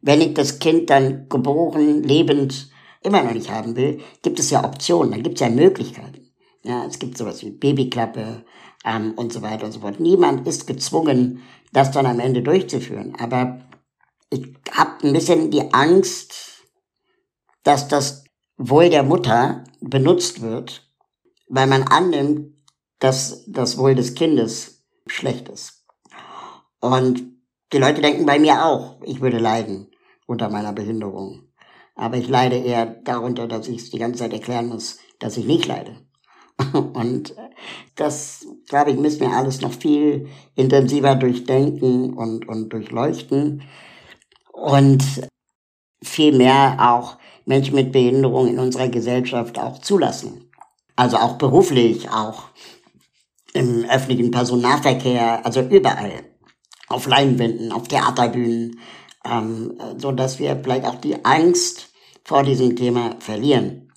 [0.01, 2.71] wenn ich das Kind dann geboren, lebend,
[3.03, 6.31] immer noch nicht haben will, gibt es ja Optionen, dann gibt es ja Möglichkeiten.
[6.63, 8.43] Ja, es gibt sowas wie Babyklappe,
[8.85, 9.99] ähm, und so weiter und so fort.
[9.99, 11.41] Niemand ist gezwungen,
[11.73, 13.15] das dann am Ende durchzuführen.
[13.19, 13.59] Aber
[14.29, 16.65] ich habe ein bisschen die Angst,
[17.63, 18.23] dass das
[18.57, 20.89] Wohl der Mutter benutzt wird,
[21.47, 22.53] weil man annimmt,
[22.99, 24.78] dass das Wohl des Kindes
[25.11, 25.85] schlecht ist.
[26.79, 27.23] Und
[27.73, 29.87] die Leute denken bei mir auch, ich würde leiden
[30.25, 31.49] unter meiner Behinderung.
[31.95, 35.45] Aber ich leide eher darunter, dass ich es die ganze Zeit erklären muss, dass ich
[35.45, 35.97] nicht leide.
[36.73, 37.35] Und
[37.95, 43.63] das, glaube ich, müssen wir alles noch viel intensiver durchdenken und, und durchleuchten.
[44.51, 45.03] Und
[46.01, 50.49] viel mehr auch Menschen mit Behinderung in unserer Gesellschaft auch zulassen.
[50.95, 52.49] Also auch beruflich, auch
[53.53, 56.23] im öffentlichen Personennahverkehr, also überall.
[56.87, 58.79] Auf Leinwänden, auf Theaterbühnen,
[59.23, 61.89] ähm, so dass wir vielleicht auch die Angst
[62.23, 63.91] vor diesem Thema verlieren.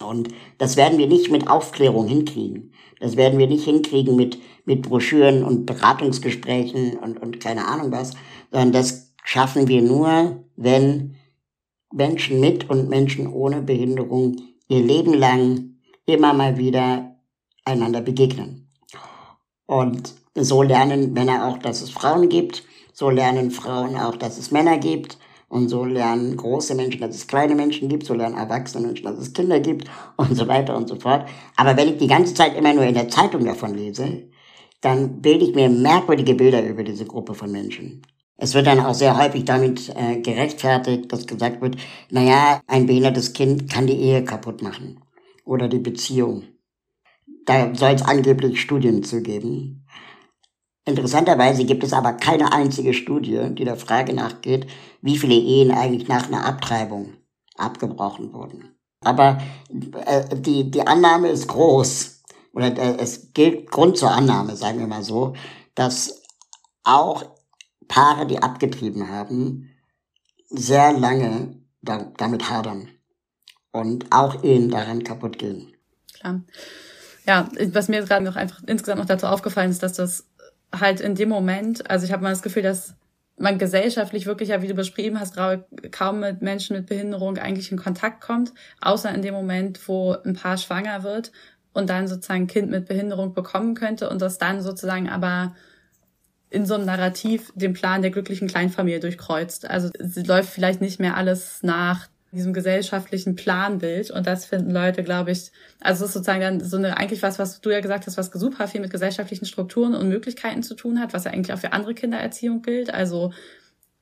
[0.00, 2.72] Und das werden wir nicht mit Aufklärung hinkriegen.
[3.00, 8.12] Das werden wir nicht hinkriegen mit, mit Broschüren und Beratungsgesprächen und, und keine Ahnung was,
[8.50, 11.16] sondern das schaffen wir nur, wenn
[11.92, 14.36] Menschen mit und Menschen ohne Behinderung
[14.68, 17.16] ihr Leben lang immer mal wieder
[17.64, 18.65] einander begegnen.
[19.66, 24.50] Und so lernen Männer auch, dass es Frauen gibt, so lernen Frauen auch, dass es
[24.50, 28.86] Männer gibt, und so lernen große Menschen, dass es kleine Menschen gibt, so lernen erwachsene
[28.86, 31.28] Menschen, dass es Kinder gibt und so weiter und so fort.
[31.56, 34.24] Aber wenn ich die ganze Zeit immer nur in der Zeitung davon lese,
[34.80, 38.02] dann bilde ich mir merkwürdige Bilder über diese Gruppe von Menschen.
[38.38, 41.76] Es wird dann auch sehr häufig damit äh, gerechtfertigt, dass gesagt wird,
[42.10, 45.00] naja, ein behindertes Kind kann die Ehe kaputt machen
[45.46, 46.42] oder die Beziehung.
[47.46, 49.86] Da soll es angeblich Studien zu geben.
[50.84, 54.66] Interessanterweise gibt es aber keine einzige Studie, die der Frage nachgeht,
[55.00, 57.14] wie viele Ehen eigentlich nach einer Abtreibung
[57.56, 58.76] abgebrochen wurden.
[59.00, 59.38] Aber
[60.04, 64.86] äh, die, die Annahme ist groß, oder äh, es gilt Grund zur Annahme, sagen wir
[64.86, 65.34] mal so,
[65.74, 66.22] dass
[66.84, 67.24] auch
[67.88, 69.70] Paare, die abgetrieben haben,
[70.48, 72.88] sehr lange da, damit hadern
[73.72, 75.72] und auch Ehen daran kaputt gehen.
[76.14, 76.42] Klar.
[77.26, 80.26] Ja, was mir gerade noch einfach insgesamt noch dazu aufgefallen ist, dass das
[80.72, 82.94] halt in dem Moment, also ich habe mal das Gefühl, dass
[83.38, 85.36] man gesellschaftlich wirklich, ja, wie du beschrieben hast,
[85.90, 90.34] kaum mit Menschen mit Behinderung eigentlich in Kontakt kommt, außer in dem Moment, wo ein
[90.34, 91.32] Paar schwanger wird
[91.72, 95.54] und dann sozusagen ein Kind mit Behinderung bekommen könnte und das dann sozusagen aber
[96.48, 99.68] in so einem Narrativ den Plan der glücklichen Kleinfamilie durchkreuzt.
[99.68, 104.10] Also läuft vielleicht nicht mehr alles nach diesem gesellschaftlichen Planbild.
[104.10, 107.38] Und das finden Leute, glaube ich, also es ist sozusagen dann so eine, eigentlich was,
[107.38, 111.00] was du ja gesagt hast, was super viel mit gesellschaftlichen Strukturen und Möglichkeiten zu tun
[111.00, 112.92] hat, was ja eigentlich auch für andere Kindererziehung gilt.
[112.92, 113.32] Also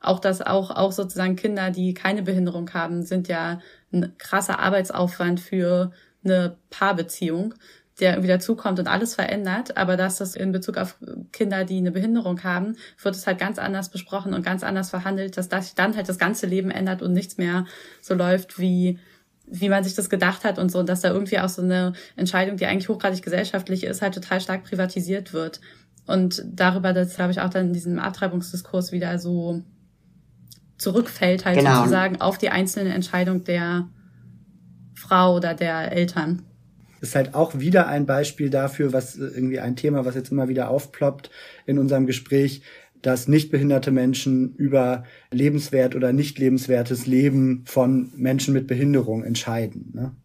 [0.01, 3.61] auch das auch, auch sozusagen Kinder, die keine Behinderung haben, sind ja
[3.92, 5.92] ein krasser Arbeitsaufwand für
[6.25, 7.55] eine Paarbeziehung,
[8.00, 9.76] der irgendwie dazukommt und alles verändert.
[9.76, 10.96] Aber dass das in Bezug auf
[11.33, 15.37] Kinder, die eine Behinderung haben, wird es halt ganz anders besprochen und ganz anders verhandelt,
[15.37, 17.66] dass das dann halt das ganze Leben ändert und nichts mehr
[18.00, 18.98] so läuft wie
[19.46, 21.92] wie man sich das gedacht hat und so, und dass da irgendwie auch so eine
[22.16, 25.61] Entscheidung, die eigentlich hochgradig gesellschaftlich ist, halt total stark privatisiert wird.
[26.07, 29.62] Und darüber, das glaube ich auch dann in diesem Abtreibungsdiskurs wieder so
[30.78, 31.78] zurückfällt, halt genau.
[31.78, 33.88] sozusagen auf die einzelne Entscheidung der
[34.94, 36.42] Frau oder der Eltern.
[37.05, 40.71] Ist halt auch wieder ein Beispiel dafür, was irgendwie ein Thema, was jetzt immer wieder
[40.71, 41.31] aufploppt
[41.67, 42.62] in unserem Gespräch,
[43.03, 49.93] dass nichtbehinderte Menschen über lebenswert oder nicht lebenswertes Leben von Menschen mit Behinderung entscheiden.
[49.95, 50.17] Ne?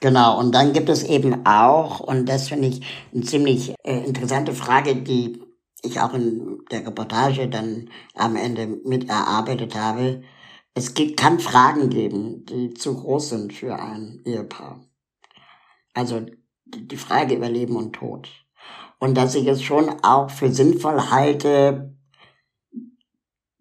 [0.00, 2.82] Genau, und dann gibt es eben auch, und das finde ich
[3.12, 5.42] eine ziemlich äh, interessante Frage, die
[5.82, 10.22] ich auch in der Reportage dann am Ende mit erarbeitet habe.
[10.74, 14.87] Es gibt, kann Fragen geben, die zu groß sind für ein Ehepaar.
[15.94, 16.26] Also
[16.66, 18.28] die Frage über Leben und Tod.
[18.98, 21.96] Und dass ich es schon auch für sinnvoll halte,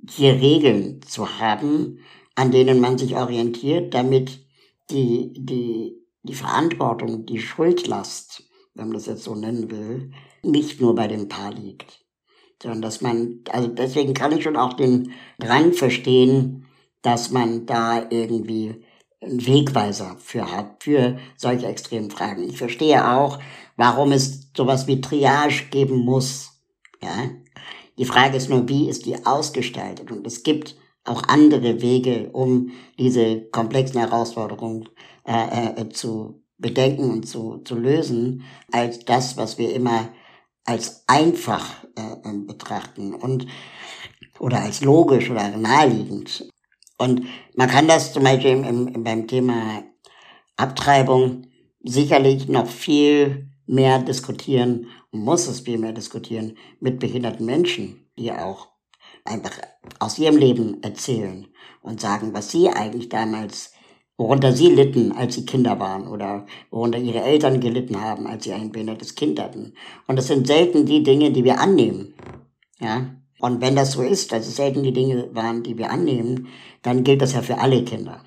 [0.09, 1.99] hier Regeln zu haben,
[2.35, 4.45] an denen man sich orientiert, damit
[4.89, 10.11] die, die, die Verantwortung, die Schuldlast, wenn man das jetzt so nennen will,
[10.43, 12.07] nicht nur bei dem Paar liegt
[12.61, 16.65] sondern dass man, also deswegen kann ich schon auch den Drang verstehen,
[17.01, 18.83] dass man da irgendwie
[19.21, 22.43] einen Wegweiser für hat, für solche extremen Fragen.
[22.43, 23.39] Ich verstehe auch,
[23.75, 26.51] warum es sowas wie Triage geben muss.
[27.01, 27.30] Ja?
[27.97, 30.12] Die Frage ist nur, wie ist die ausgestaltet?
[30.12, 34.89] Und es gibt auch andere Wege, um diese komplexen Herausforderungen
[35.25, 40.10] äh, äh, zu bedenken und zu, zu lösen, als das, was wir immer
[40.65, 43.47] als einfach äh, ähm, betrachten und
[44.39, 46.49] oder als logisch oder naheliegend.
[46.97, 47.23] Und
[47.55, 49.83] man kann das zum Beispiel im, im, beim Thema
[50.55, 51.47] Abtreibung
[51.83, 58.69] sicherlich noch viel mehr diskutieren muss es viel mehr diskutieren mit behinderten Menschen, die auch
[59.25, 59.57] einfach
[59.99, 61.47] aus ihrem Leben erzählen
[61.81, 63.73] und sagen, was sie eigentlich damals
[64.17, 68.53] worunter sie litten, als sie Kinder waren oder worunter ihre Eltern gelitten haben, als sie
[68.53, 69.73] ein behindertes Kind hatten.
[70.07, 72.15] Und das sind selten die Dinge, die wir annehmen.
[72.79, 73.15] Ja.
[73.39, 76.47] Und wenn das so ist, dass es selten die Dinge waren, die wir annehmen,
[76.82, 78.21] dann gilt das ja für alle Kinder.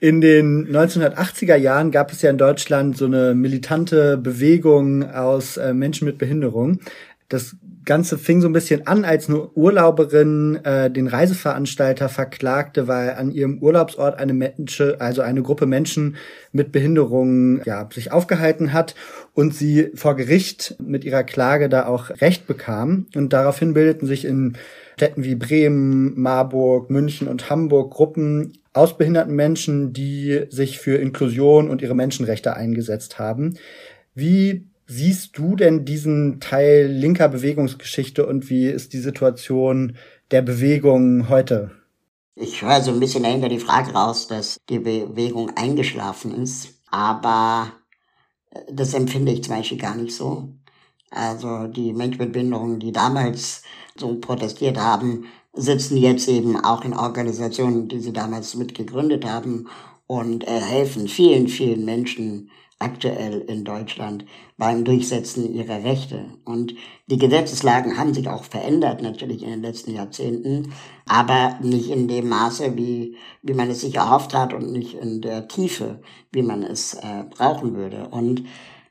[0.00, 5.72] In den 1980er Jahren gab es ja in Deutschland so eine militante Bewegung aus äh,
[5.72, 6.80] Menschen mit Behinderung.
[7.28, 13.10] Das Ganze fing so ein bisschen an, als eine Urlauberin äh, den Reiseveranstalter verklagte, weil
[13.10, 16.16] an ihrem Urlaubsort eine Menschen, also eine Gruppe Menschen
[16.52, 18.94] mit Behinderungen, ja, sich aufgehalten hat
[19.34, 23.06] und sie vor Gericht mit ihrer Klage da auch Recht bekam.
[23.14, 24.56] Und daraufhin bildeten sich in
[24.96, 31.68] Städten wie Bremen, Marburg, München und Hamburg Gruppen aus behinderten Menschen, die sich für Inklusion
[31.68, 33.56] und ihre Menschenrechte eingesetzt haben.
[34.14, 39.96] Wie siehst du denn diesen Teil linker Bewegungsgeschichte und wie ist die Situation
[40.30, 41.70] der Bewegung heute?
[42.36, 47.72] Ich höre so ein bisschen dahinter die Frage raus, dass die Bewegung eingeschlafen ist, aber
[48.50, 50.48] äh, das empfinde ich zum Beispiel gar nicht so.
[51.10, 53.62] Also die Menschen mit Behinderungen, die damals
[53.96, 59.68] so protestiert haben, sitzen jetzt eben auch in Organisationen, die sie damals mitgegründet haben
[60.08, 62.50] und äh, helfen vielen, vielen Menschen,
[62.84, 64.26] aktuell in Deutschland
[64.58, 66.26] beim Durchsetzen ihrer Rechte.
[66.44, 66.74] Und
[67.06, 70.72] die Gesetzeslagen haben sich auch verändert, natürlich in den letzten Jahrzehnten,
[71.08, 75.20] aber nicht in dem Maße, wie, wie man es sich erhofft hat und nicht in
[75.22, 76.00] der Tiefe,
[76.32, 78.08] wie man es äh, brauchen würde.
[78.10, 78.44] Und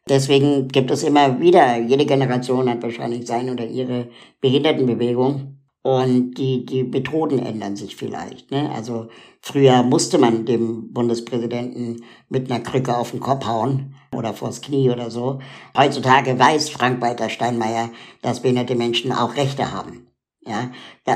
[0.09, 4.09] deswegen gibt es immer wieder, jede Generation hat wahrscheinlich seine oder ihre
[4.41, 5.62] Behindertenbewegung.
[5.83, 8.51] Und die, die Methoden ändern sich vielleicht.
[8.51, 8.71] Ne?
[8.73, 9.09] Also
[9.41, 14.89] früher musste man dem Bundespräsidenten mit einer Krücke auf den Kopf hauen oder vors Knie
[14.89, 15.39] oder so.
[15.77, 17.89] Heutzutage weiß Frank-Walter Steinmeier,
[18.21, 20.07] dass behinderte Menschen auch Rechte haben.
[20.45, 20.71] Ja,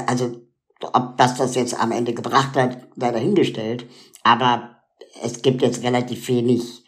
[0.05, 0.41] also
[0.81, 3.85] ob was das jetzt am Ende gebracht hat, sei dahingestellt.
[4.23, 4.81] Aber
[5.23, 6.83] es gibt jetzt relativ wenig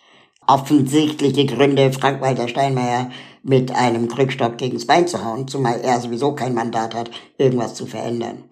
[0.47, 3.11] offensichtliche Gründe, Frank-Walter Steinmeier
[3.43, 7.85] mit einem Krückstock gegens Bein zu hauen, zumal er sowieso kein Mandat hat, irgendwas zu
[7.85, 8.45] verändern.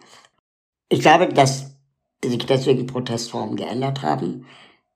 [0.90, 1.78] Ich glaube, dass
[2.24, 4.46] sich deswegen Protestformen geändert haben.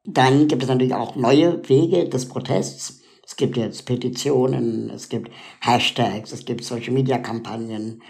[0.04, 3.02] Dann gibt es natürlich auch neue Wege des Protests.
[3.24, 5.32] Es gibt jetzt Petitionen, es gibt
[5.62, 8.02] Hashtags, es gibt Social-Media-Kampagnen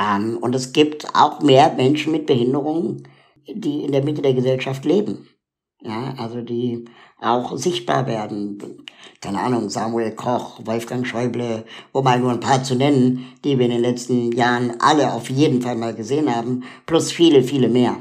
[0.00, 3.08] ähm, und es gibt auch mehr Menschen mit Behinderungen,
[3.46, 5.28] die in der Mitte der Gesellschaft leben.
[5.82, 6.84] Ja, also die
[7.20, 8.58] auch sichtbar werden.
[9.20, 13.66] Keine Ahnung, Samuel Koch, Wolfgang Schäuble, um mal nur ein paar zu nennen, die wir
[13.66, 17.98] in den letzten Jahren alle auf jeden Fall mal gesehen haben, plus viele, viele mehr.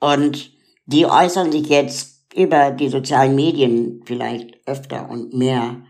[0.00, 0.54] Und
[0.86, 5.82] Die äußern sich jetzt über die sozialen Medien vielleicht öfter und mehr,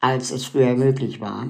[0.00, 1.46] als es früher möglich war.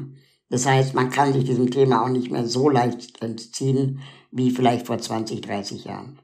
[0.51, 4.01] Das heißt, man kann sich diesem Thema auch nicht mehr so leicht entziehen
[4.31, 6.19] wie vielleicht vor 20, 30 Jahren.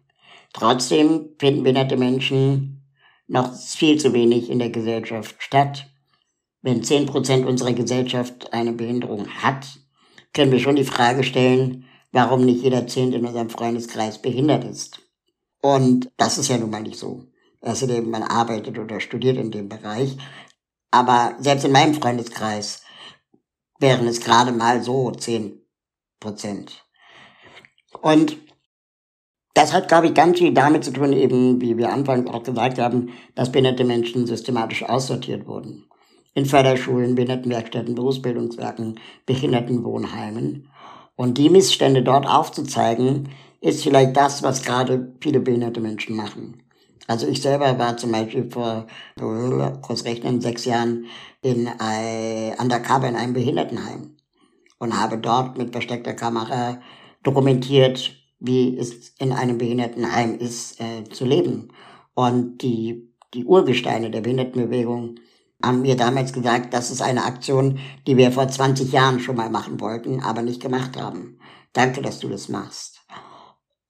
[0.52, 2.77] Trotzdem finden behinderte Menschen
[3.28, 5.86] noch viel zu wenig in der Gesellschaft statt.
[6.62, 9.66] Wenn 10% unserer Gesellschaft eine Behinderung hat,
[10.32, 15.00] können wir schon die Frage stellen, warum nicht jeder Zehnte in unserem Freundeskreis behindert ist.
[15.60, 17.24] Und das ist ja nun mal nicht so.
[17.60, 20.16] Außerdem, man arbeitet oder studiert in dem Bereich.
[20.90, 22.82] Aber selbst in meinem Freundeskreis
[23.78, 25.60] wären es gerade mal so zehn
[26.18, 26.84] Prozent.
[28.00, 28.36] Und
[29.68, 32.78] das hat, glaube ich, ganz viel damit zu tun, eben, wie wir anfangs auch gesagt
[32.78, 35.84] haben, dass behinderte Menschen systematisch aussortiert wurden.
[36.32, 40.70] In Förderschulen, Behindertenwerkstätten, Berufsbildungswerken, Behindertenwohnheimen.
[41.16, 43.28] Und die Missstände dort aufzuzeigen,
[43.60, 46.62] ist vielleicht das, was gerade viele behinderte Menschen machen.
[47.06, 48.86] Also ich selber war zum Beispiel vor,
[49.82, 51.04] kurz rechnen, sechs Jahren
[51.42, 54.16] in ein, undercover in einem Behindertenheim
[54.78, 56.80] und habe dort mit versteckter Kamera
[57.22, 61.72] dokumentiert, wie es in einem Behindertenheim ist, äh, zu leben.
[62.14, 65.16] Und die, die Urgesteine der Behindertenbewegung
[65.62, 69.50] haben mir damals gesagt, das ist eine Aktion, die wir vor 20 Jahren schon mal
[69.50, 71.38] machen wollten, aber nicht gemacht haben.
[71.72, 73.00] Danke, dass du das machst.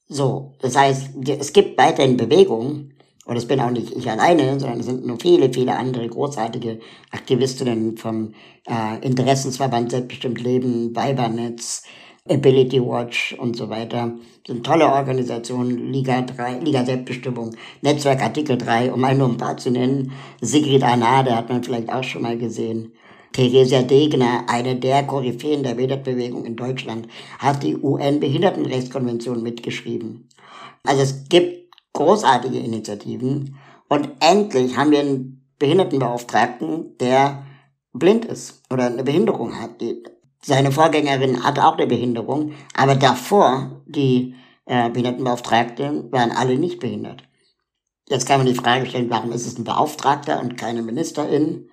[0.07, 2.95] So, das heißt, es gibt weiterhin Bewegungen,
[3.29, 6.81] und es bin auch nicht ich alleine, sondern es sind nur viele, viele andere großartige
[7.11, 8.33] Aktivistinnen vom
[8.67, 11.83] äh, Interessensverband Selbstbestimmt Leben, Weibernetz,
[12.31, 14.13] Ability Watch und so weiter.
[14.45, 19.37] Das sind tolle Organisationen, Liga 3, Liga Selbstbestimmung, Netzwerk Artikel 3, um mal nur ein
[19.37, 20.13] paar zu nennen.
[20.41, 22.93] Sigrid Arnade hat man vielleicht auch schon mal gesehen.
[23.33, 27.09] Theresia Degner, eine der Koryphäen der Behindertenbewegung in Deutschland,
[27.39, 30.29] hat die UN-Behindertenrechtskonvention mitgeschrieben.
[30.85, 33.57] Also es gibt großartige Initiativen.
[33.89, 37.45] Und endlich haben wir einen Behindertenbeauftragten, der
[37.93, 39.81] blind ist oder eine Behinderung hat.
[39.81, 40.03] Die,
[40.41, 44.35] seine Vorgängerin hatte auch eine Behinderung, aber davor, die
[44.67, 47.23] äh, Behindertenbeauftragten, waren alle nicht behindert.
[48.09, 51.71] Jetzt kann man die Frage stellen, warum ist es ein Beauftragter und keine Ministerin?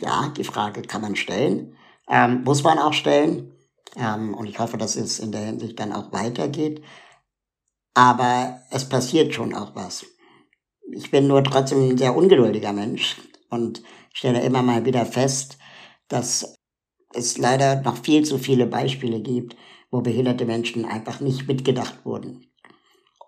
[0.00, 1.76] Ja, die Frage kann man stellen,
[2.08, 3.52] ähm, muss man auch stellen.
[3.96, 6.82] Ähm, und ich hoffe, dass es in der Hinsicht dann auch weitergeht
[7.94, 10.04] aber es passiert schon auch was.
[10.92, 13.16] Ich bin nur trotzdem ein sehr ungeduldiger Mensch
[13.48, 13.82] und
[14.12, 15.56] stelle immer mal wieder fest,
[16.08, 16.53] dass
[17.14, 19.56] es leider noch viel zu viele Beispiele gibt,
[19.90, 22.46] wo behinderte Menschen einfach nicht mitgedacht wurden.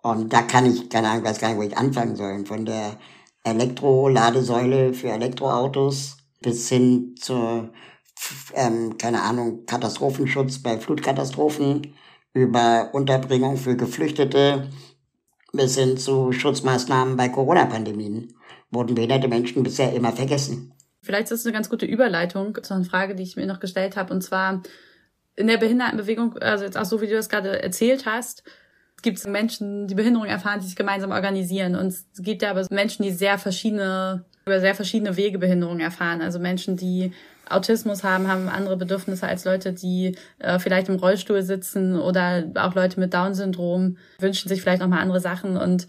[0.03, 2.45] Und da kann ich, keine Ahnung, weiß gar nicht, wo ich anfangen soll.
[2.47, 2.99] Von der
[3.45, 7.71] Elektroladesäule für Elektroautos bis hin zur,
[8.55, 11.95] ähm, keine Ahnung, Katastrophenschutz bei Flutkatastrophen
[12.35, 14.69] über Unterbringung für Geflüchtete
[15.53, 18.35] bis hin zu Schutzmaßnahmen bei Corona-Pandemien
[18.71, 20.73] wurden behinderte Menschen bisher immer vergessen.
[21.07, 23.97] Vielleicht ist das eine ganz gute Überleitung zu einer Frage, die ich mir noch gestellt
[23.97, 24.13] habe.
[24.13, 24.63] Und zwar
[25.37, 28.43] in der Behindertenbewegung, also jetzt auch so, wie du das gerade erzählt hast,
[29.03, 31.77] gibt es Menschen, die Behinderung erfahren, die sich gemeinsam organisieren.
[31.77, 36.23] Und es gibt ja aber Menschen, die sehr verschiedene, über sehr verschiedene Wege Behinderung erfahren.
[36.23, 37.13] Also Menschen, die
[37.49, 42.75] Autismus haben, haben andere Bedürfnisse als Leute, die äh, vielleicht im Rollstuhl sitzen oder auch
[42.75, 45.57] Leute mit Down-Syndrom wünschen sich vielleicht nochmal andere Sachen.
[45.57, 45.87] Und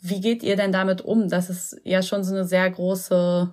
[0.00, 3.52] wie geht ihr denn damit um, dass es ja schon so eine sehr große,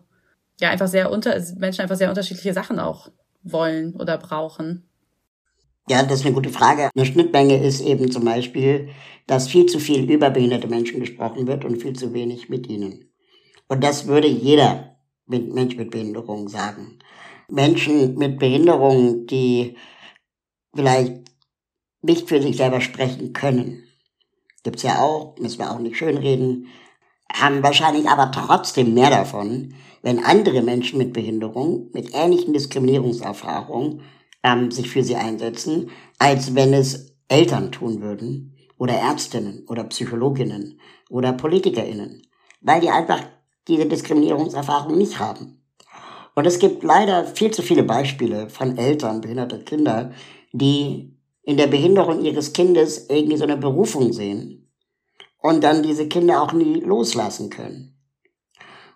[0.60, 3.10] ja einfach sehr unter, Menschen einfach sehr unterschiedliche Sachen auch
[3.44, 4.90] wollen oder brauchen?
[5.90, 6.90] Ja, das ist eine gute Frage.
[6.96, 8.90] Eine Schnittmenge ist eben zum Beispiel,
[9.26, 13.12] dass viel zu viel über behinderte Menschen gesprochen wird und viel zu wenig mit ihnen.
[13.68, 17.00] Und das würde jeder mit Mensch mit Behinderung sagen.
[17.48, 19.78] Menschen mit Behinderung, die
[20.76, 21.14] vielleicht
[22.02, 23.84] nicht für sich selber sprechen können,
[24.64, 26.68] gibt's ja auch, müssen wir auch nicht schönreden,
[27.34, 34.02] haben wahrscheinlich aber trotzdem mehr davon, wenn andere Menschen mit Behinderung, mit ähnlichen Diskriminierungserfahrungen,
[34.44, 40.80] ähm, sich für sie einsetzen, als wenn es Eltern tun würden oder Ärztinnen oder Psychologinnen
[41.10, 42.22] oder PolitikerInnen,
[42.62, 43.22] weil die einfach
[43.68, 45.62] diese Diskriminierungserfahrung nicht haben.
[46.36, 50.12] Und es gibt leider viel zu viele Beispiele von Eltern behinderter Kinder,
[50.54, 51.14] die
[51.44, 54.69] in der Behinderung ihres Kindes irgendwie so eine Berufung sehen
[55.42, 57.96] und dann diese Kinder auch nie loslassen können.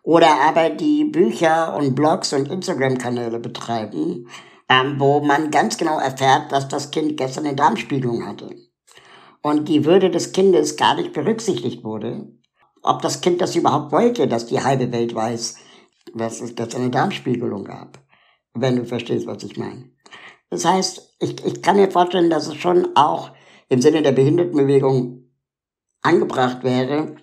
[0.03, 4.27] Oder aber die Bücher und Blogs und Instagram-Kanäle betreiben,
[4.67, 8.49] ähm, wo man ganz genau erfährt, dass das Kind gestern eine Darmspiegelung hatte.
[9.41, 12.27] Und die Würde des Kindes gar nicht berücksichtigt wurde,
[12.81, 15.55] ob das Kind das überhaupt wollte, dass die halbe Welt weiß,
[16.13, 17.99] dass es dass eine Darmspiegelung gab.
[18.53, 19.89] Wenn du verstehst, was ich meine.
[20.49, 23.31] Das heißt, ich, ich kann mir vorstellen, dass es schon auch
[23.69, 25.22] im Sinne der Behindertenbewegung
[26.03, 27.15] angebracht wäre,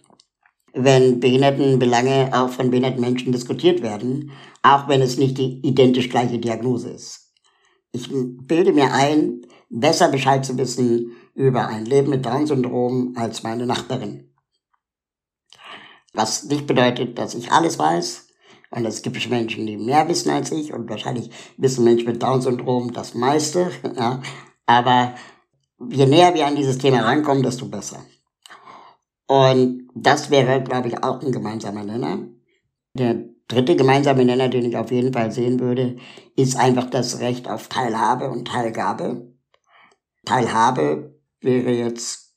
[0.72, 6.38] wenn Behindertenbelange auch von behinderten Menschen diskutiert werden, auch wenn es nicht die identisch gleiche
[6.38, 7.32] Diagnose ist.
[7.92, 13.66] Ich bilde mir ein, besser Bescheid zu wissen über ein Leben mit Down-Syndrom als meine
[13.66, 14.32] Nachbarin.
[16.12, 18.28] Was nicht bedeutet, dass ich alles weiß.
[18.70, 20.72] Und es gibt Menschen, die mehr wissen als ich.
[20.72, 23.70] Und wahrscheinlich wissen Menschen mit Down-Syndrom das meiste.
[23.96, 24.22] Ja.
[24.66, 25.14] Aber
[25.88, 28.04] je näher wir an dieses Thema rankommen, desto besser.
[29.30, 32.18] Und das wäre, glaube ich, auch ein gemeinsamer Nenner.
[32.94, 33.14] Der
[33.46, 35.98] dritte gemeinsame Nenner, den ich auf jeden Fall sehen würde,
[36.34, 39.32] ist einfach das Recht auf Teilhabe und Teilgabe.
[40.24, 42.34] Teilhabe wäre jetzt,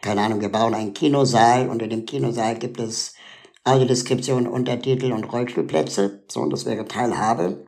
[0.00, 1.68] keine Ahnung, wir bauen einen Kinosaal.
[1.68, 3.16] Unter dem Kinosaal gibt es
[3.64, 6.22] Audiodeskription, Untertitel und Rollstuhlplätze.
[6.28, 7.66] So, und das wäre Teilhabe.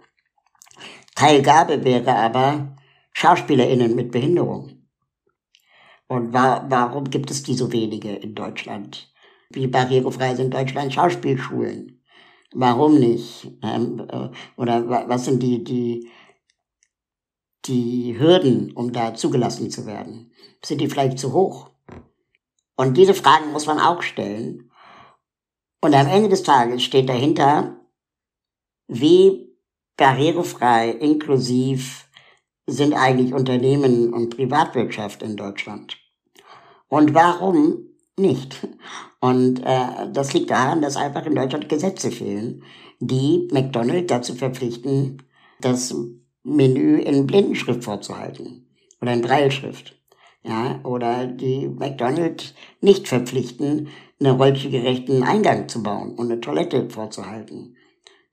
[1.17, 2.77] Teilgabe wäre aber
[3.15, 4.74] SchauspielerInnen mit Behinderung.
[6.15, 9.13] Und wa warum gibt es die so wenige in Deutschland?
[9.51, 12.05] Wie barrierefrei sind in Deutschland Schauspielschulen?
[12.53, 13.51] Warum nicht?
[13.65, 16.09] Ähm, äh, oder was sind die, die,
[17.65, 20.31] die Hürden, um da zugelassen zu werden?
[20.65, 21.71] Sind die vielleicht zu hoch?
[22.77, 24.71] Und diese Fragen muss man auch stellen.
[25.81, 27.81] Und am Ende des Tages steht dahinter,
[28.87, 29.53] wie
[29.97, 32.09] barrierefrei, inklusiv
[32.69, 36.04] sind eigentlich Unternehmen und Privatwirtschaft in Deutschland.
[36.95, 38.69] Und warum nicht?
[39.19, 42.63] Und äh, das liegt daran, dass einfach in Deutschland Gesetze fehlen,
[43.01, 45.21] die McDonald's dazu verpflichten,
[45.61, 45.93] das
[46.45, 48.69] Menü in Blindenschrift vorzuhalten
[49.03, 50.01] oder in Breilschrift.
[50.45, 53.89] Ja, oder die McDonald's nicht verpflichten,
[54.21, 57.77] einen rollstuhlgerechten Eingang zu bauen und eine Toilette vorzuhalten,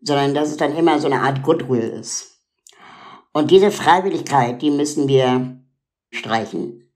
[0.01, 2.43] sondern dass es dann immer so eine Art Goodwill ist.
[3.34, 5.64] Und diese Freiwilligkeit, die müssen wir
[6.12, 6.90] streichen,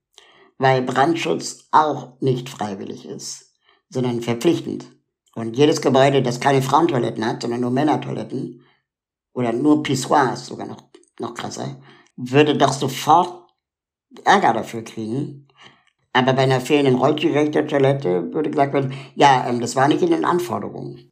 [0.58, 3.54] weil Brandschutz auch nicht freiwillig ist,
[3.88, 4.86] sondern verpflichtend.
[5.34, 8.62] Und jedes Gebäude, das keine Frauentoiletten hat, sondern nur Männertoiletten
[9.34, 10.82] oder nur Pissoirs, sogar noch,
[11.20, 11.76] noch krasser,
[12.16, 13.50] würde doch sofort
[14.24, 15.48] Ärger dafür kriegen.
[16.14, 20.10] Aber bei einer fehlenden rollstuhlgerechten Toilette würde gesagt werden, ja, ähm, das war nicht in
[20.10, 21.10] den Anforderungen.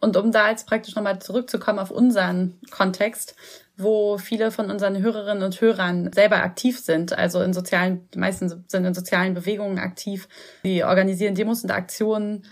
[0.00, 3.34] Und um da jetzt praktisch nochmal zurückzukommen auf unseren Kontext,
[3.78, 8.48] wo viele von unseren Hörerinnen und Hörern selber aktiv sind, also in sozialen, die meisten
[8.66, 10.28] sind in sozialen Bewegungen aktiv,
[10.64, 12.44] die organisieren Demos und Aktionen.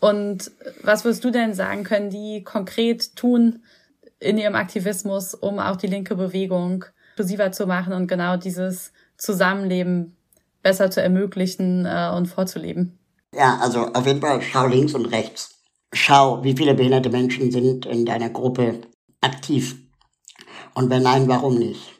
[0.00, 0.50] Und
[0.82, 3.62] was würdest du denn sagen, können die konkret tun
[4.20, 10.16] in ihrem Aktivismus, um auch die linke Bewegung inklusiver zu machen und genau dieses Zusammenleben
[10.62, 12.98] besser zu ermöglichen äh, und vorzuleben?
[13.34, 15.54] Ja, also auf jeden Fall schau links und rechts
[15.94, 18.82] schau, wie viele behinderte Menschen sind in deiner Gruppe
[19.20, 19.76] aktiv.
[20.74, 21.94] Und wenn nein, warum nicht?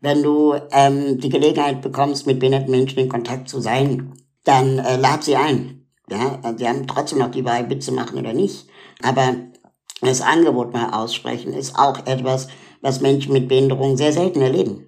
[0.00, 4.96] Wenn du ähm, die Gelegenheit bekommst, mit behinderten Menschen in Kontakt zu sein, dann äh,
[4.96, 5.86] lad sie ein.
[6.08, 8.66] Ja, sie haben trotzdem noch die Wahl, mitzumachen oder nicht.
[9.02, 9.36] Aber
[10.00, 12.48] das Angebot mal aussprechen ist auch etwas,
[12.80, 14.86] was Menschen mit Behinderung sehr selten erleben.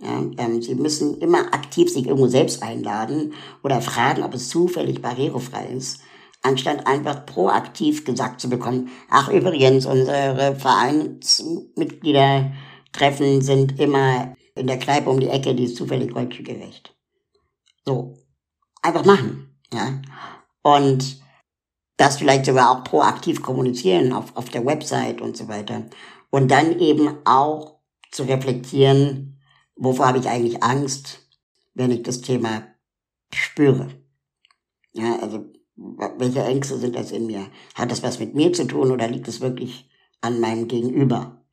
[0.00, 5.02] Ja, ähm, sie müssen immer aktiv sich irgendwo selbst einladen oder fragen, ob es zufällig
[5.02, 6.00] barrierefrei ist
[6.42, 12.52] anstatt einfach proaktiv gesagt zu bekommen, ach übrigens, unsere Vereinsmitglieder
[12.92, 16.94] treffen sind immer in der Kneipe um die Ecke, die ist zufällig gerecht.
[17.84, 18.14] So,
[18.82, 20.00] einfach machen, ja.
[20.62, 21.22] Und
[21.96, 25.86] das vielleicht sogar auch proaktiv kommunizieren auf, auf der Website und so weiter.
[26.30, 27.80] Und dann eben auch
[28.10, 29.40] zu reflektieren,
[29.76, 31.28] wovor habe ich eigentlich Angst,
[31.74, 32.62] wenn ich das Thema
[33.32, 33.88] spüre.
[34.92, 37.46] Ja, also welche Ängste sind das in mir?
[37.74, 39.88] Hat das was mit mir zu tun oder liegt es wirklich
[40.20, 41.44] an meinem Gegenüber?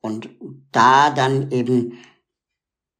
[0.00, 0.30] Und
[0.72, 1.98] da dann eben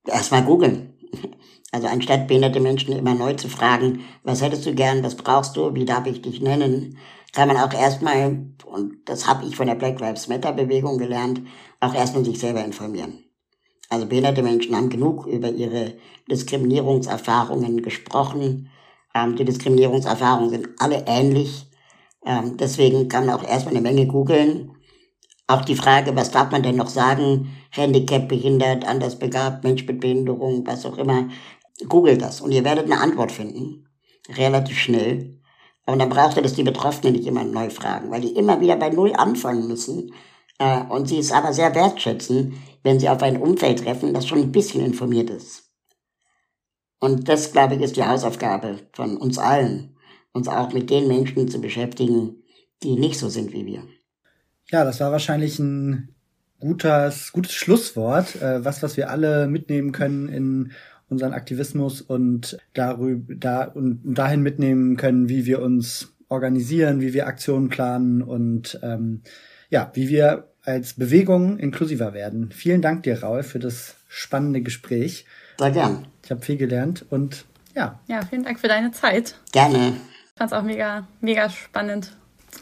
[0.06, 0.94] erstmal googeln.
[1.70, 5.74] Also anstatt behinderte Menschen immer neu zu fragen, was hättest du gern, was brauchst du,
[5.74, 6.96] wie darf ich dich nennen,
[7.34, 11.42] kann man auch erstmal, und das habe ich von der Black Lives Matter Bewegung gelernt,
[11.80, 13.22] auch erstmal sich selber informieren.
[13.90, 15.98] Also behinderte Menschen haben genug über ihre
[16.30, 18.70] Diskriminierungserfahrungen gesprochen
[19.18, 21.66] ähm, die Diskriminierungserfahrungen sind alle ähnlich.
[22.24, 24.72] Ähm, deswegen kann man auch erstmal eine Menge googeln.
[25.46, 27.50] Auch die Frage, was darf man denn noch sagen?
[27.70, 31.28] Handicap, behindert, anders begabt, Mensch mit Behinderung, was auch immer.
[31.88, 33.88] Googelt das und ihr werdet eine Antwort finden.
[34.28, 35.40] Relativ schnell.
[35.86, 38.76] Aber dann braucht ihr das die Betroffenen nicht immer neu fragen, weil die immer wieder
[38.76, 40.12] bei Null anfangen müssen.
[40.58, 44.40] Äh, und sie es aber sehr wertschätzen, wenn sie auf ein Umfeld treffen, das schon
[44.40, 45.67] ein bisschen informiert ist.
[47.00, 49.96] Und das, glaube ich, ist die Hausaufgabe von uns allen,
[50.32, 52.42] uns auch mit den Menschen zu beschäftigen,
[52.82, 53.82] die nicht so sind wie wir.
[54.70, 56.14] Ja, das war wahrscheinlich ein
[56.60, 60.72] gutes, gutes Schlusswort, äh, was, was wir alle mitnehmen können in
[61.08, 67.26] unseren Aktivismus und darüber, da, und dahin mitnehmen können, wie wir uns organisieren, wie wir
[67.26, 69.22] Aktionen planen und ähm,
[69.70, 72.50] ja, wie wir als Bewegung inklusiver werden.
[72.52, 75.24] Vielen Dank dir, Raul, für das spannende Gespräch.
[75.58, 76.06] Sehr gern.
[76.28, 77.98] Ich habe viel gelernt und ja.
[78.06, 79.34] Ja, vielen Dank für deine Zeit.
[79.50, 79.94] Gerne.
[80.26, 82.12] Ich fand es auch mega, mega spannend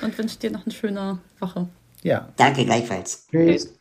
[0.03, 1.67] und wünsche dir noch eine schöne Woche.
[2.05, 2.29] Ja.
[2.37, 3.27] Danke gleichfalls.
[3.29, 3.76] Tschüss.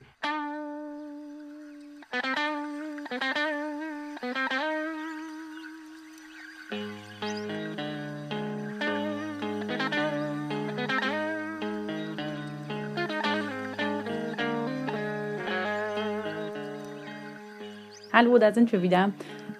[18.16, 19.11] Hallo, da sind wir wieder.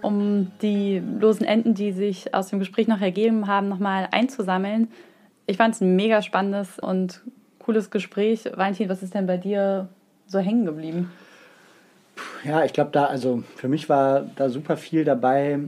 [0.02, 4.88] Um die losen Enden, die sich aus dem Gespräch noch ergeben haben, nochmal einzusammeln.
[5.46, 7.20] Ich fand es ein mega spannendes und
[7.60, 8.50] cooles Gespräch.
[8.56, 9.90] Valentin, was ist denn bei dir
[10.26, 11.12] so hängen geblieben?
[12.46, 15.60] Ja, ich glaube, da, also für mich war da super viel dabei,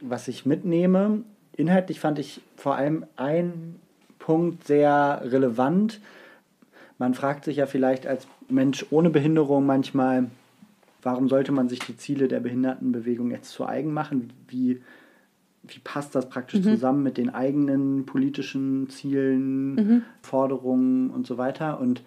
[0.00, 1.24] was ich mitnehme.
[1.54, 3.78] Inhaltlich fand ich vor allem ein
[4.18, 6.00] Punkt sehr relevant.
[6.96, 10.30] Man fragt sich ja vielleicht als Mensch ohne Behinderung manchmal,
[11.02, 14.32] warum sollte man sich die Ziele der Behindertenbewegung jetzt zu eigen machen?
[14.48, 14.80] Wie,
[15.64, 16.74] wie passt das praktisch mhm.
[16.74, 20.02] zusammen mit den eigenen politischen Zielen, mhm.
[20.22, 21.80] Forderungen und so weiter?
[21.80, 22.02] Und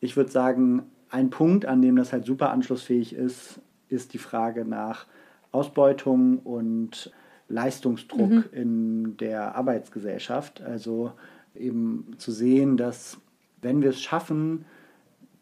[0.00, 4.64] ich würde sagen, ein Punkt, an dem das halt super anschlussfähig ist, ist die Frage
[4.64, 5.06] nach
[5.52, 7.12] Ausbeutung und
[7.48, 8.44] Leistungsdruck mhm.
[8.52, 10.62] in der Arbeitsgesellschaft.
[10.62, 11.12] Also
[11.54, 13.18] eben zu sehen, dass
[13.62, 14.64] wenn wir es schaffen,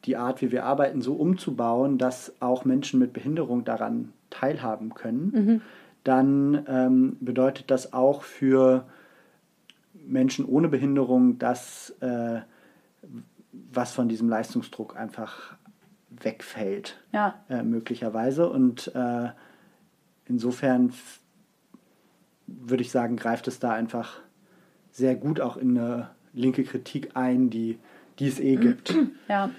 [0.04, 5.32] die Art, wie wir arbeiten, so umzubauen, dass auch Menschen mit Behinderung daran teilhaben können,
[5.34, 5.60] mhm.
[6.04, 8.84] dann ähm, bedeutet das auch für
[10.06, 12.40] Menschen ohne Behinderung, dass äh,
[13.52, 15.54] was von diesem Leistungsdruck einfach
[16.10, 17.34] wegfällt, ja.
[17.48, 18.48] äh, möglicherweise.
[18.48, 19.28] Und äh,
[20.26, 20.92] insofern
[22.46, 24.20] würde ich sagen, greift es da einfach
[24.90, 27.78] sehr gut auch in eine linke Kritik ein, die,
[28.18, 28.94] die es eh gibt.
[29.28, 29.50] Ja,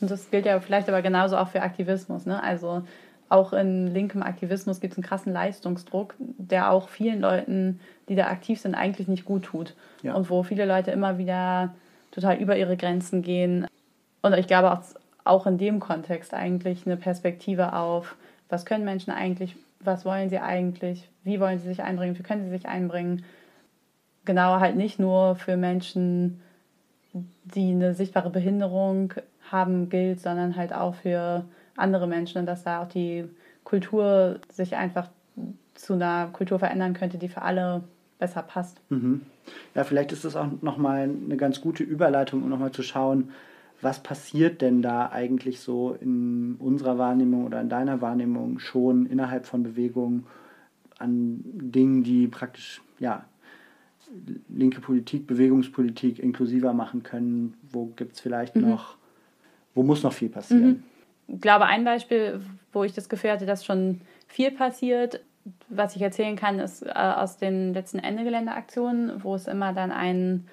[0.00, 2.26] und das gilt ja vielleicht aber genauso auch für Aktivismus.
[2.26, 2.42] Ne?
[2.42, 2.82] Also
[3.28, 8.26] auch in linkem Aktivismus gibt es einen krassen Leistungsdruck, der auch vielen Leuten, die da
[8.26, 9.76] aktiv sind, eigentlich nicht gut tut.
[10.02, 10.14] Ja.
[10.14, 11.74] Und wo viele Leute immer wieder
[12.10, 13.66] total über ihre Grenzen gehen.
[14.22, 14.82] Und ich glaube auch,
[15.24, 18.16] auch in dem Kontext eigentlich eine Perspektive auf,
[18.48, 22.42] was können Menschen eigentlich, was wollen sie eigentlich, wie wollen sie sich einbringen, wie können
[22.42, 23.24] sie sich einbringen.
[24.24, 26.40] Genau halt nicht nur für Menschen,
[27.44, 29.14] die eine sichtbare Behinderung
[29.50, 31.44] haben gilt, sondern halt auch für
[31.76, 33.24] andere Menschen und dass da auch die
[33.64, 35.08] Kultur sich einfach
[35.74, 37.82] zu einer Kultur verändern könnte, die für alle
[38.18, 38.80] besser passt.
[38.90, 39.22] Mhm.
[39.74, 43.30] Ja, vielleicht ist das auch nochmal eine ganz gute Überleitung, um nochmal zu schauen,
[43.82, 49.46] was passiert denn da eigentlich so in unserer Wahrnehmung oder in deiner Wahrnehmung schon innerhalb
[49.46, 50.26] von Bewegungen
[50.98, 53.24] an Dingen, die praktisch ja,
[54.48, 57.54] linke Politik, Bewegungspolitik inklusiver machen können?
[57.72, 58.68] Wo gibt es vielleicht mhm.
[58.68, 58.96] noch
[59.74, 60.66] wo muss noch viel passieren?
[60.66, 60.82] Mhm.
[61.28, 62.40] Ich glaube, ein Beispiel,
[62.72, 65.20] wo ich das Gefühl hatte, dass schon viel passiert,
[65.68, 70.48] was ich erzählen kann, ist äh, aus den letzten Ende-Gelände-Aktionen, wo es immer dann einen,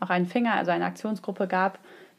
[0.00, 1.78] auch einen Finger, also eine Aktionsgruppe gab,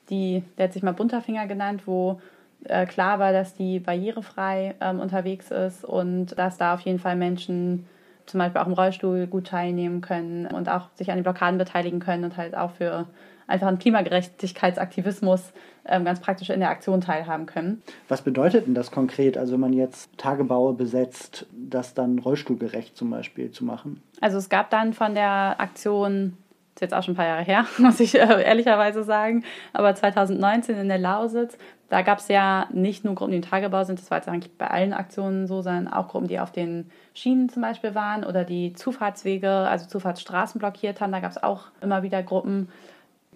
[0.09, 2.21] die, der hat sich mal Bunterfinger genannt, wo
[2.65, 7.15] äh, klar war, dass die barrierefrei ähm, unterwegs ist und dass da auf jeden Fall
[7.15, 7.85] Menschen
[8.25, 11.99] zum Beispiel auch im Rollstuhl gut teilnehmen können und auch sich an den Blockaden beteiligen
[11.99, 13.05] können und halt auch für
[13.47, 15.53] einfach einen Klimagerechtigkeitsaktivismus
[15.85, 17.81] ähm, ganz praktisch in der Aktion teilhaben können.
[18.07, 23.09] Was bedeutet denn das konkret, also wenn man jetzt Tagebaue besetzt, das dann rollstuhlgerecht zum
[23.09, 24.01] Beispiel zu machen?
[24.21, 26.37] Also es gab dann von der Aktion
[26.75, 29.43] ist jetzt auch schon ein paar Jahre her, muss ich äh, ehrlicherweise sagen.
[29.73, 31.57] Aber 2019 in der Lausitz,
[31.89, 34.57] da gab es ja nicht nur Gruppen, die im Tagebau sind, das war jetzt eigentlich
[34.57, 38.43] bei allen Aktionen so, sondern auch Gruppen, die auf den Schienen zum Beispiel waren oder
[38.43, 41.11] die Zufahrtswege, also Zufahrtsstraßen blockiert haben.
[41.11, 42.69] Da gab es auch immer wieder Gruppen.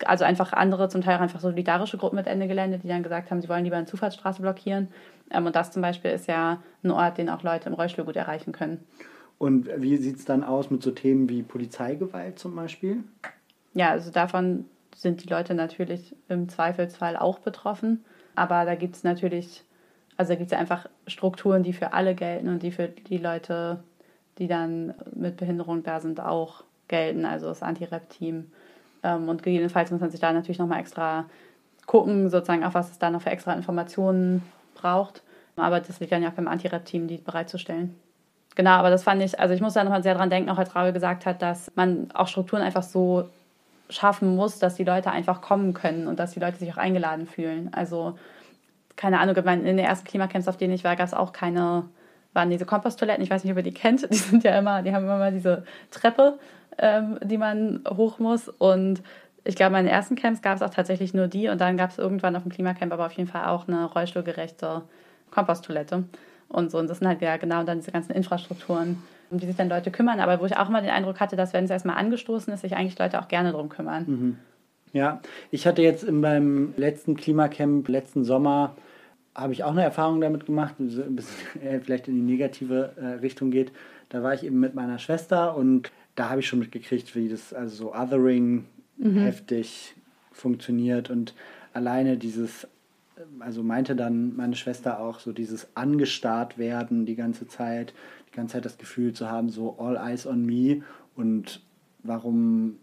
[0.06, 3.32] Also einfach andere, zum Teil auch einfach solidarische Gruppen mit Ende Gelände, die dann gesagt
[3.32, 4.90] haben, sie wollen lieber eine Zufahrtsstraße blockieren.
[5.32, 8.16] Ähm, und das zum Beispiel ist ja ein Ort, den auch Leute im Rollstuhl gut
[8.16, 8.84] erreichen können.
[9.38, 13.04] Und wie sieht es dann aus mit so Themen wie Polizeigewalt zum Beispiel?
[13.74, 18.04] Ja, also davon sind die Leute natürlich im Zweifelsfall auch betroffen.
[18.36, 19.64] Aber da gibt es natürlich,
[20.16, 23.84] also da gibt es einfach Strukturen, die für alle gelten und die für die Leute,
[24.40, 27.26] die dann mit Behinderung da sind, auch gelten.
[27.26, 28.52] Also das Anti-Rap-Team
[29.08, 31.26] ähm, und gegebenenfalls muss man sich da natürlich nochmal extra
[31.86, 34.44] gucken, sozusagen auch, was es da noch für extra Informationen
[34.76, 35.24] braucht.
[35.56, 37.96] Aber das liegt dann ja auch beim Anti-Rap-Team, die bereitzustellen.
[38.56, 40.76] Genau, aber das fand ich, also ich muss da nochmal sehr dran denken, auch als
[40.76, 43.30] Raul gesagt hat, dass man auch Strukturen einfach so
[43.90, 47.26] schaffen muss, dass die Leute einfach kommen können und dass die Leute sich auch eingeladen
[47.26, 47.70] fühlen.
[47.74, 48.18] Also,
[48.96, 51.86] keine Ahnung, in den ersten Klimacamps, auf denen ich war, gab es auch keine,
[52.34, 54.94] waren diese Komposttoiletten, ich weiß nicht, ob ihr die kennt, die sind ja immer, die
[54.94, 56.38] haben immer mal diese Treppe
[56.78, 58.50] ähm, die man hoch muss.
[58.50, 59.02] Und
[59.44, 61.92] ich glaube, in meinen ersten Camps gab es auch tatsächlich nur die und dann gab
[61.92, 64.84] es irgendwann auf dem Klimacamp aber auf jeden Fall auch eine rollstuhlgerechte
[65.32, 66.04] Komposttoilette
[66.50, 66.78] und so.
[66.78, 69.92] Und das sind halt ja genau dann diese ganzen Infrastrukturen, um die sich dann Leute
[69.92, 70.20] kümmern.
[70.20, 72.76] Aber wo ich auch immer den Eindruck hatte, dass wenn es erstmal angestoßen ist, sich
[72.76, 74.04] eigentlich Leute auch gerne drum kümmern.
[74.08, 74.38] Mhm.
[74.94, 75.22] Ja,
[75.52, 78.76] ich hatte jetzt in meinem letzten Klimacamp, letzten Sommer,
[79.36, 83.52] habe ich auch eine Erfahrung damit gemacht, bisschen äh, vielleicht in die negative äh, Richtung
[83.52, 83.72] geht.
[84.10, 87.54] Da war ich eben mit meiner Schwester und da habe ich schon mitgekriegt, wie das
[87.54, 88.66] also so Othering
[88.98, 89.20] mhm.
[89.20, 89.96] heftig
[90.32, 91.36] funktioniert und
[91.74, 92.68] alleine dieses,
[93.40, 97.94] also meinte dann meine Schwester auch so dieses angestarrt werden die ganze Zeit,
[98.32, 100.82] die ganze Zeit das Gefühl zu haben, so all eyes on me
[101.16, 101.62] und
[102.02, 102.78] warum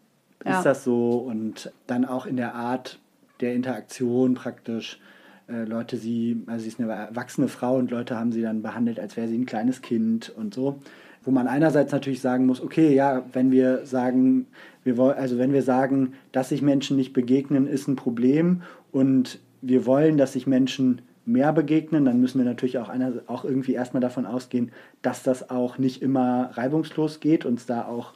[0.45, 0.59] ja.
[0.59, 3.01] ist das so und dann auch in der Art
[3.41, 5.01] der Interaktion praktisch.
[5.49, 8.99] Äh, Leute sie, also sie ist eine erwachsene Frau und Leute haben sie dann behandelt,
[9.01, 10.80] als wäre sie ein kleines Kind und so.
[11.24, 14.46] Wo man einerseits natürlich sagen muss, okay, ja, wenn wir sagen,
[14.82, 18.62] wir wollen, also wenn wir sagen, dass sich Menschen nicht begegnen, ist ein Problem
[18.92, 23.44] und wir wollen, dass sich Menschen mehr begegnen, dann müssen wir natürlich auch, einer, auch
[23.44, 28.12] irgendwie erstmal davon ausgehen, dass das auch nicht immer reibungslos geht, uns da auch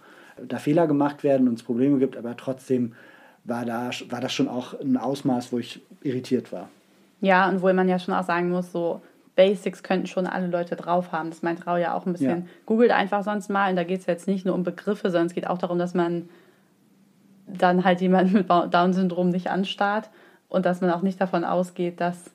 [0.47, 2.93] da Fehler gemacht werden, uns Probleme gibt, aber trotzdem
[3.45, 6.69] war, da, war das schon auch ein Ausmaß, wo ich irritiert war.
[7.21, 9.01] Ja, und wo man ja schon auch sagen muss, so
[9.39, 11.31] Basics könnten schon alle Leute drauf haben.
[11.31, 12.41] Das meint Rau ja auch ein bisschen.
[12.41, 12.47] Ja.
[12.67, 13.71] Googelt einfach sonst mal.
[13.71, 15.95] Und da geht es jetzt nicht nur um Begriffe, sondern es geht auch darum, dass
[15.95, 16.29] man
[17.47, 20.11] dann halt jemanden mit Down-Syndrom nicht anstarrt
[20.49, 22.33] und dass man auch nicht davon ausgeht, dass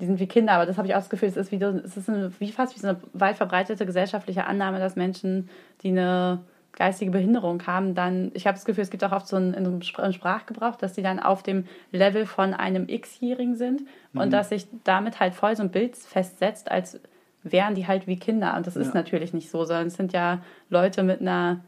[0.00, 0.52] die sind wie Kinder.
[0.52, 2.76] Aber das habe ich auch das Gefühl, es ist, wie, es ist eine, wie fast
[2.76, 5.48] wie so eine weit verbreitete gesellschaftliche Annahme, dass Menschen,
[5.82, 6.40] die eine
[6.76, 9.82] geistige Behinderung haben, dann, ich habe das Gefühl, es gibt auch oft so einen, einen
[9.82, 14.20] Sprachgebrauch, dass die dann auf dem Level von einem X-Jährigen sind mhm.
[14.20, 17.00] und dass sich damit halt voll so ein Bild festsetzt, als
[17.42, 18.56] wären die halt wie Kinder.
[18.56, 18.80] Und das ja.
[18.80, 21.60] ist natürlich nicht so, sondern es sind ja Leute mit einer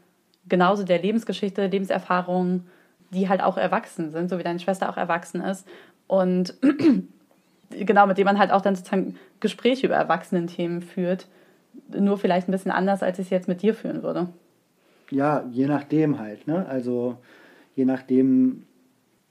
[0.49, 2.65] genauso der Lebensgeschichte, Lebenserfahrung,
[3.11, 5.67] die halt auch erwachsen sind, so wie deine Schwester auch erwachsen ist.
[6.07, 6.55] Und
[7.69, 11.27] genau, mit dem man halt auch dann sozusagen Gespräche über Erwachsenen-Themen führt.
[11.89, 14.27] Nur vielleicht ein bisschen anders, als ich es jetzt mit dir führen würde
[15.09, 16.47] ja, je nachdem halt.
[16.47, 16.65] Ne?
[16.67, 17.17] Also
[17.75, 18.63] je nachdem,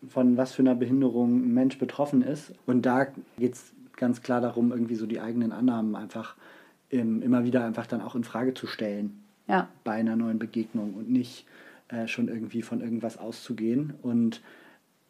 [0.08, 2.52] von was für einer Behinderung ein Mensch betroffen ist.
[2.66, 3.06] Und da
[3.38, 6.36] geht es ganz klar darum, irgendwie so die eigenen Annahmen einfach
[6.90, 9.68] ähm, immer wieder einfach dann auch in Frage zu stellen ja.
[9.84, 11.46] bei einer neuen Begegnung und nicht
[11.88, 13.94] äh, schon irgendwie von irgendwas auszugehen.
[14.02, 14.42] Und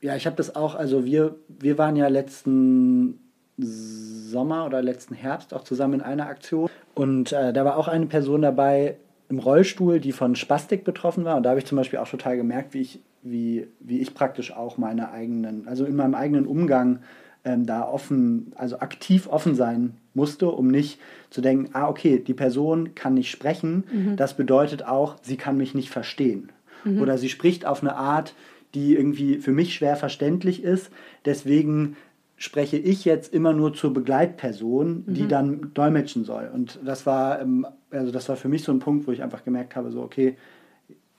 [0.01, 3.19] ja, ich habe das auch, also wir, wir waren ja letzten
[3.59, 8.07] Sommer oder letzten Herbst auch zusammen in einer Aktion und äh, da war auch eine
[8.07, 8.99] Person dabei,
[9.29, 11.37] im Rollstuhl, die von Spastik betroffen war.
[11.37, 14.53] Und da habe ich zum Beispiel auch total gemerkt, wie ich, wie, wie ich praktisch
[14.53, 17.01] auch meine eigenen, also in meinem eigenen Umgang
[17.45, 21.01] ähm, da offen, also aktiv offen sein musste, um nicht
[21.31, 23.85] zu denken, ah, okay, die Person kann nicht sprechen.
[23.93, 24.17] Mhm.
[24.17, 26.51] Das bedeutet auch, sie kann mich nicht verstehen.
[26.85, 27.01] Mhm.
[27.01, 28.35] Oder sie spricht auf eine Art,
[28.75, 30.91] die irgendwie für mich schwer verständlich ist.
[31.25, 31.97] Deswegen
[32.37, 35.29] spreche ich jetzt immer nur zur Begleitperson, die mhm.
[35.29, 36.51] dann dolmetschen soll.
[36.53, 39.43] Und das war, ähm, also das war für mich so ein Punkt, wo ich einfach
[39.43, 40.37] gemerkt habe, so, okay,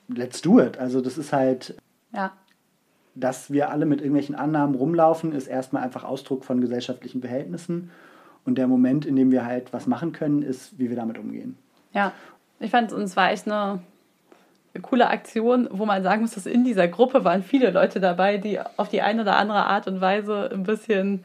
[0.07, 0.78] let's do it.
[0.78, 1.76] Also das ist halt,
[2.13, 2.34] ja.
[3.15, 7.89] dass wir alle mit irgendwelchen Annahmen rumlaufen, ist erstmal einfach Ausdruck von gesellschaftlichen Verhältnissen.
[8.45, 11.57] Und der Moment, in dem wir halt was machen können, ist, wie wir damit umgehen.
[11.93, 12.13] Ja,
[12.59, 13.82] ich fand, es war echt eine
[14.82, 18.59] coole Aktion, wo man sagen muss, dass in dieser Gruppe waren viele Leute dabei, die
[18.78, 21.23] auf die eine oder andere Art und Weise ein bisschen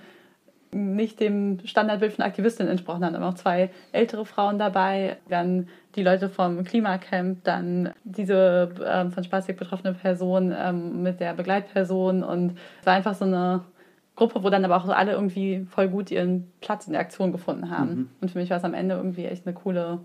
[0.75, 3.13] nicht dem Standardbild von Aktivistinnen entsprochen haben.
[3.13, 9.13] Da waren auch zwei ältere Frauen dabei, dann die Leute vom Klimacamp, dann diese ähm,
[9.13, 13.65] von Spastik betroffene Person ähm, mit der Begleitperson und es war einfach so eine
[14.17, 17.71] Gruppe, wo dann aber auch alle irgendwie voll gut ihren Platz in der Aktion gefunden
[17.71, 17.95] haben.
[17.95, 18.09] Mhm.
[18.21, 20.01] Und für mich war es am Ende irgendwie echt eine coole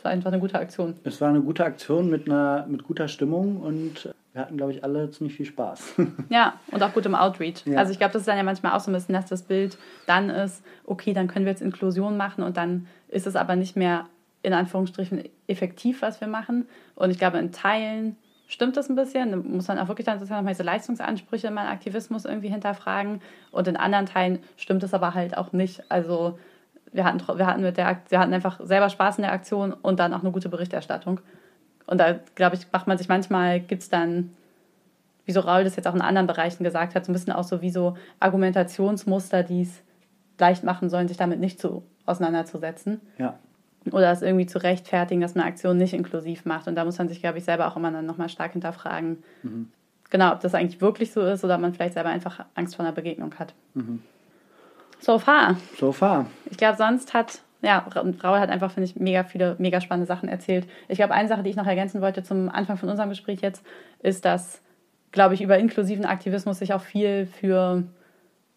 [0.00, 0.94] es war einfach eine gute Aktion.
[1.04, 4.82] Es war eine gute Aktion mit einer mit guter Stimmung und wir hatten, glaube ich,
[4.82, 5.96] alle ziemlich viel Spaß.
[6.30, 7.66] ja, und auch gut im Outreach.
[7.66, 7.76] Ja.
[7.76, 9.76] Also ich glaube, das ist dann ja manchmal auch so ein bisschen, dass das Bild
[10.06, 13.76] dann ist, okay, dann können wir jetzt Inklusion machen und dann ist es aber nicht
[13.76, 14.06] mehr
[14.42, 16.66] in Anführungsstrichen effektiv, was wir machen.
[16.94, 18.16] Und ich glaube, in Teilen
[18.48, 19.32] stimmt das ein bisschen.
[19.32, 23.20] Da muss man auch wirklich dann sozusagen diese Leistungsansprüche in meinem Aktivismus irgendwie hinterfragen.
[23.50, 25.82] Und in anderen Teilen stimmt es aber halt auch nicht.
[25.90, 26.38] Also
[26.92, 30.00] wir hatten, wir hatten mit der wir hatten einfach selber Spaß in der Aktion und
[30.00, 31.20] dann auch eine gute Berichterstattung.
[31.86, 34.32] Und da, glaube ich, macht man sich manchmal, gibt es dann,
[35.24, 37.44] wie so Raul das jetzt auch in anderen Bereichen gesagt hat, so ein bisschen auch
[37.44, 39.82] so wie so Argumentationsmuster, die es
[40.38, 43.00] leicht machen sollen, sich damit nicht zu, auseinanderzusetzen.
[43.18, 43.38] Ja.
[43.92, 46.68] Oder es irgendwie zu rechtfertigen, dass man Aktion nicht inklusiv macht.
[46.68, 49.22] Und da muss man sich, glaube ich, selber auch immer dann nochmal stark hinterfragen.
[49.42, 49.68] Mhm.
[50.10, 52.94] Genau, ob das eigentlich wirklich so ist oder man vielleicht selber einfach Angst vor einer
[52.94, 53.54] Begegnung hat.
[53.74, 54.02] Mhm.
[55.00, 55.56] So far.
[55.78, 56.26] So far.
[56.50, 60.28] Ich glaube, sonst hat ja, Raul hat einfach, finde ich, mega viele, mega spannende Sachen
[60.28, 60.66] erzählt.
[60.88, 63.64] Ich glaube, eine Sache, die ich noch ergänzen wollte zum Anfang von unserem Gespräch jetzt,
[64.02, 64.62] ist, dass,
[65.12, 67.84] glaube ich, über inklusiven Aktivismus sich auch viel für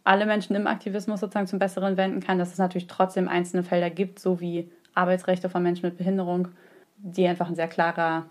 [0.05, 3.89] alle Menschen im Aktivismus sozusagen zum Besseren wenden kann, dass es natürlich trotzdem einzelne Felder
[3.89, 6.49] gibt, so wie Arbeitsrechte von Menschen mit Behinderung,
[6.97, 8.25] die einfach ein sehr klarer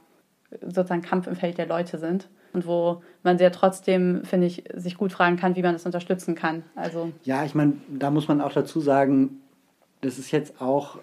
[0.60, 4.96] sozusagen Kampf im Feld der Leute sind und wo man sehr trotzdem, finde ich, sich
[4.96, 6.62] gut fragen kann, wie man das unterstützen kann.
[6.74, 9.40] Also ja, ich meine, da muss man auch dazu sagen,
[10.00, 10.98] das ist jetzt auch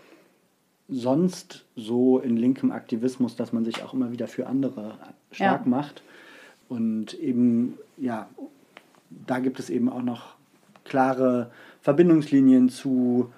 [0.89, 4.95] sonst so in linkem Aktivismus, dass man sich auch immer wieder für andere
[5.31, 5.69] stark ja.
[5.69, 6.03] macht.
[6.67, 8.27] Und eben, ja,
[9.09, 10.35] da gibt es eben auch noch
[10.83, 13.31] klare Verbindungslinien zu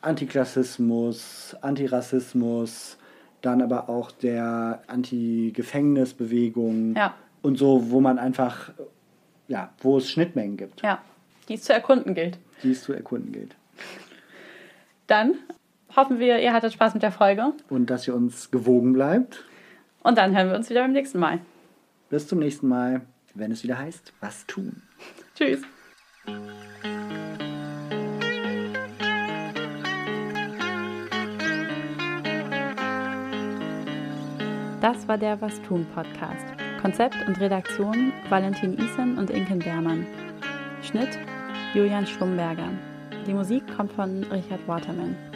[0.00, 2.98] Antiklassismus, Antirassismus,
[3.42, 7.14] dann aber auch der Anti-Gefängnisbewegung ja.
[7.42, 8.70] Und so, wo man einfach,
[9.46, 10.82] ja, wo es Schnittmengen gibt.
[10.82, 11.02] Ja,
[11.48, 12.38] die es zu erkunden gilt.
[12.62, 13.56] Die es zu erkunden gilt.
[15.06, 15.34] Dann
[15.96, 17.52] hoffen wir, ihr hattet Spaß mit der Folge.
[17.68, 19.44] Und dass ihr uns gewogen bleibt.
[20.02, 21.40] Und dann hören wir uns wieder beim nächsten Mal.
[22.10, 23.02] Bis zum nächsten Mal,
[23.34, 24.82] wenn es wieder heißt, was tun.
[25.34, 25.62] Tschüss.
[34.80, 36.57] Das war der Was tun Podcast.
[36.80, 40.06] Konzept und Redaktion Valentin Isen und Inken Bermann.
[40.82, 41.18] Schnitt
[41.74, 42.70] Julian Schlumberger.
[43.26, 45.27] Die Musik kommt von Richard Waterman.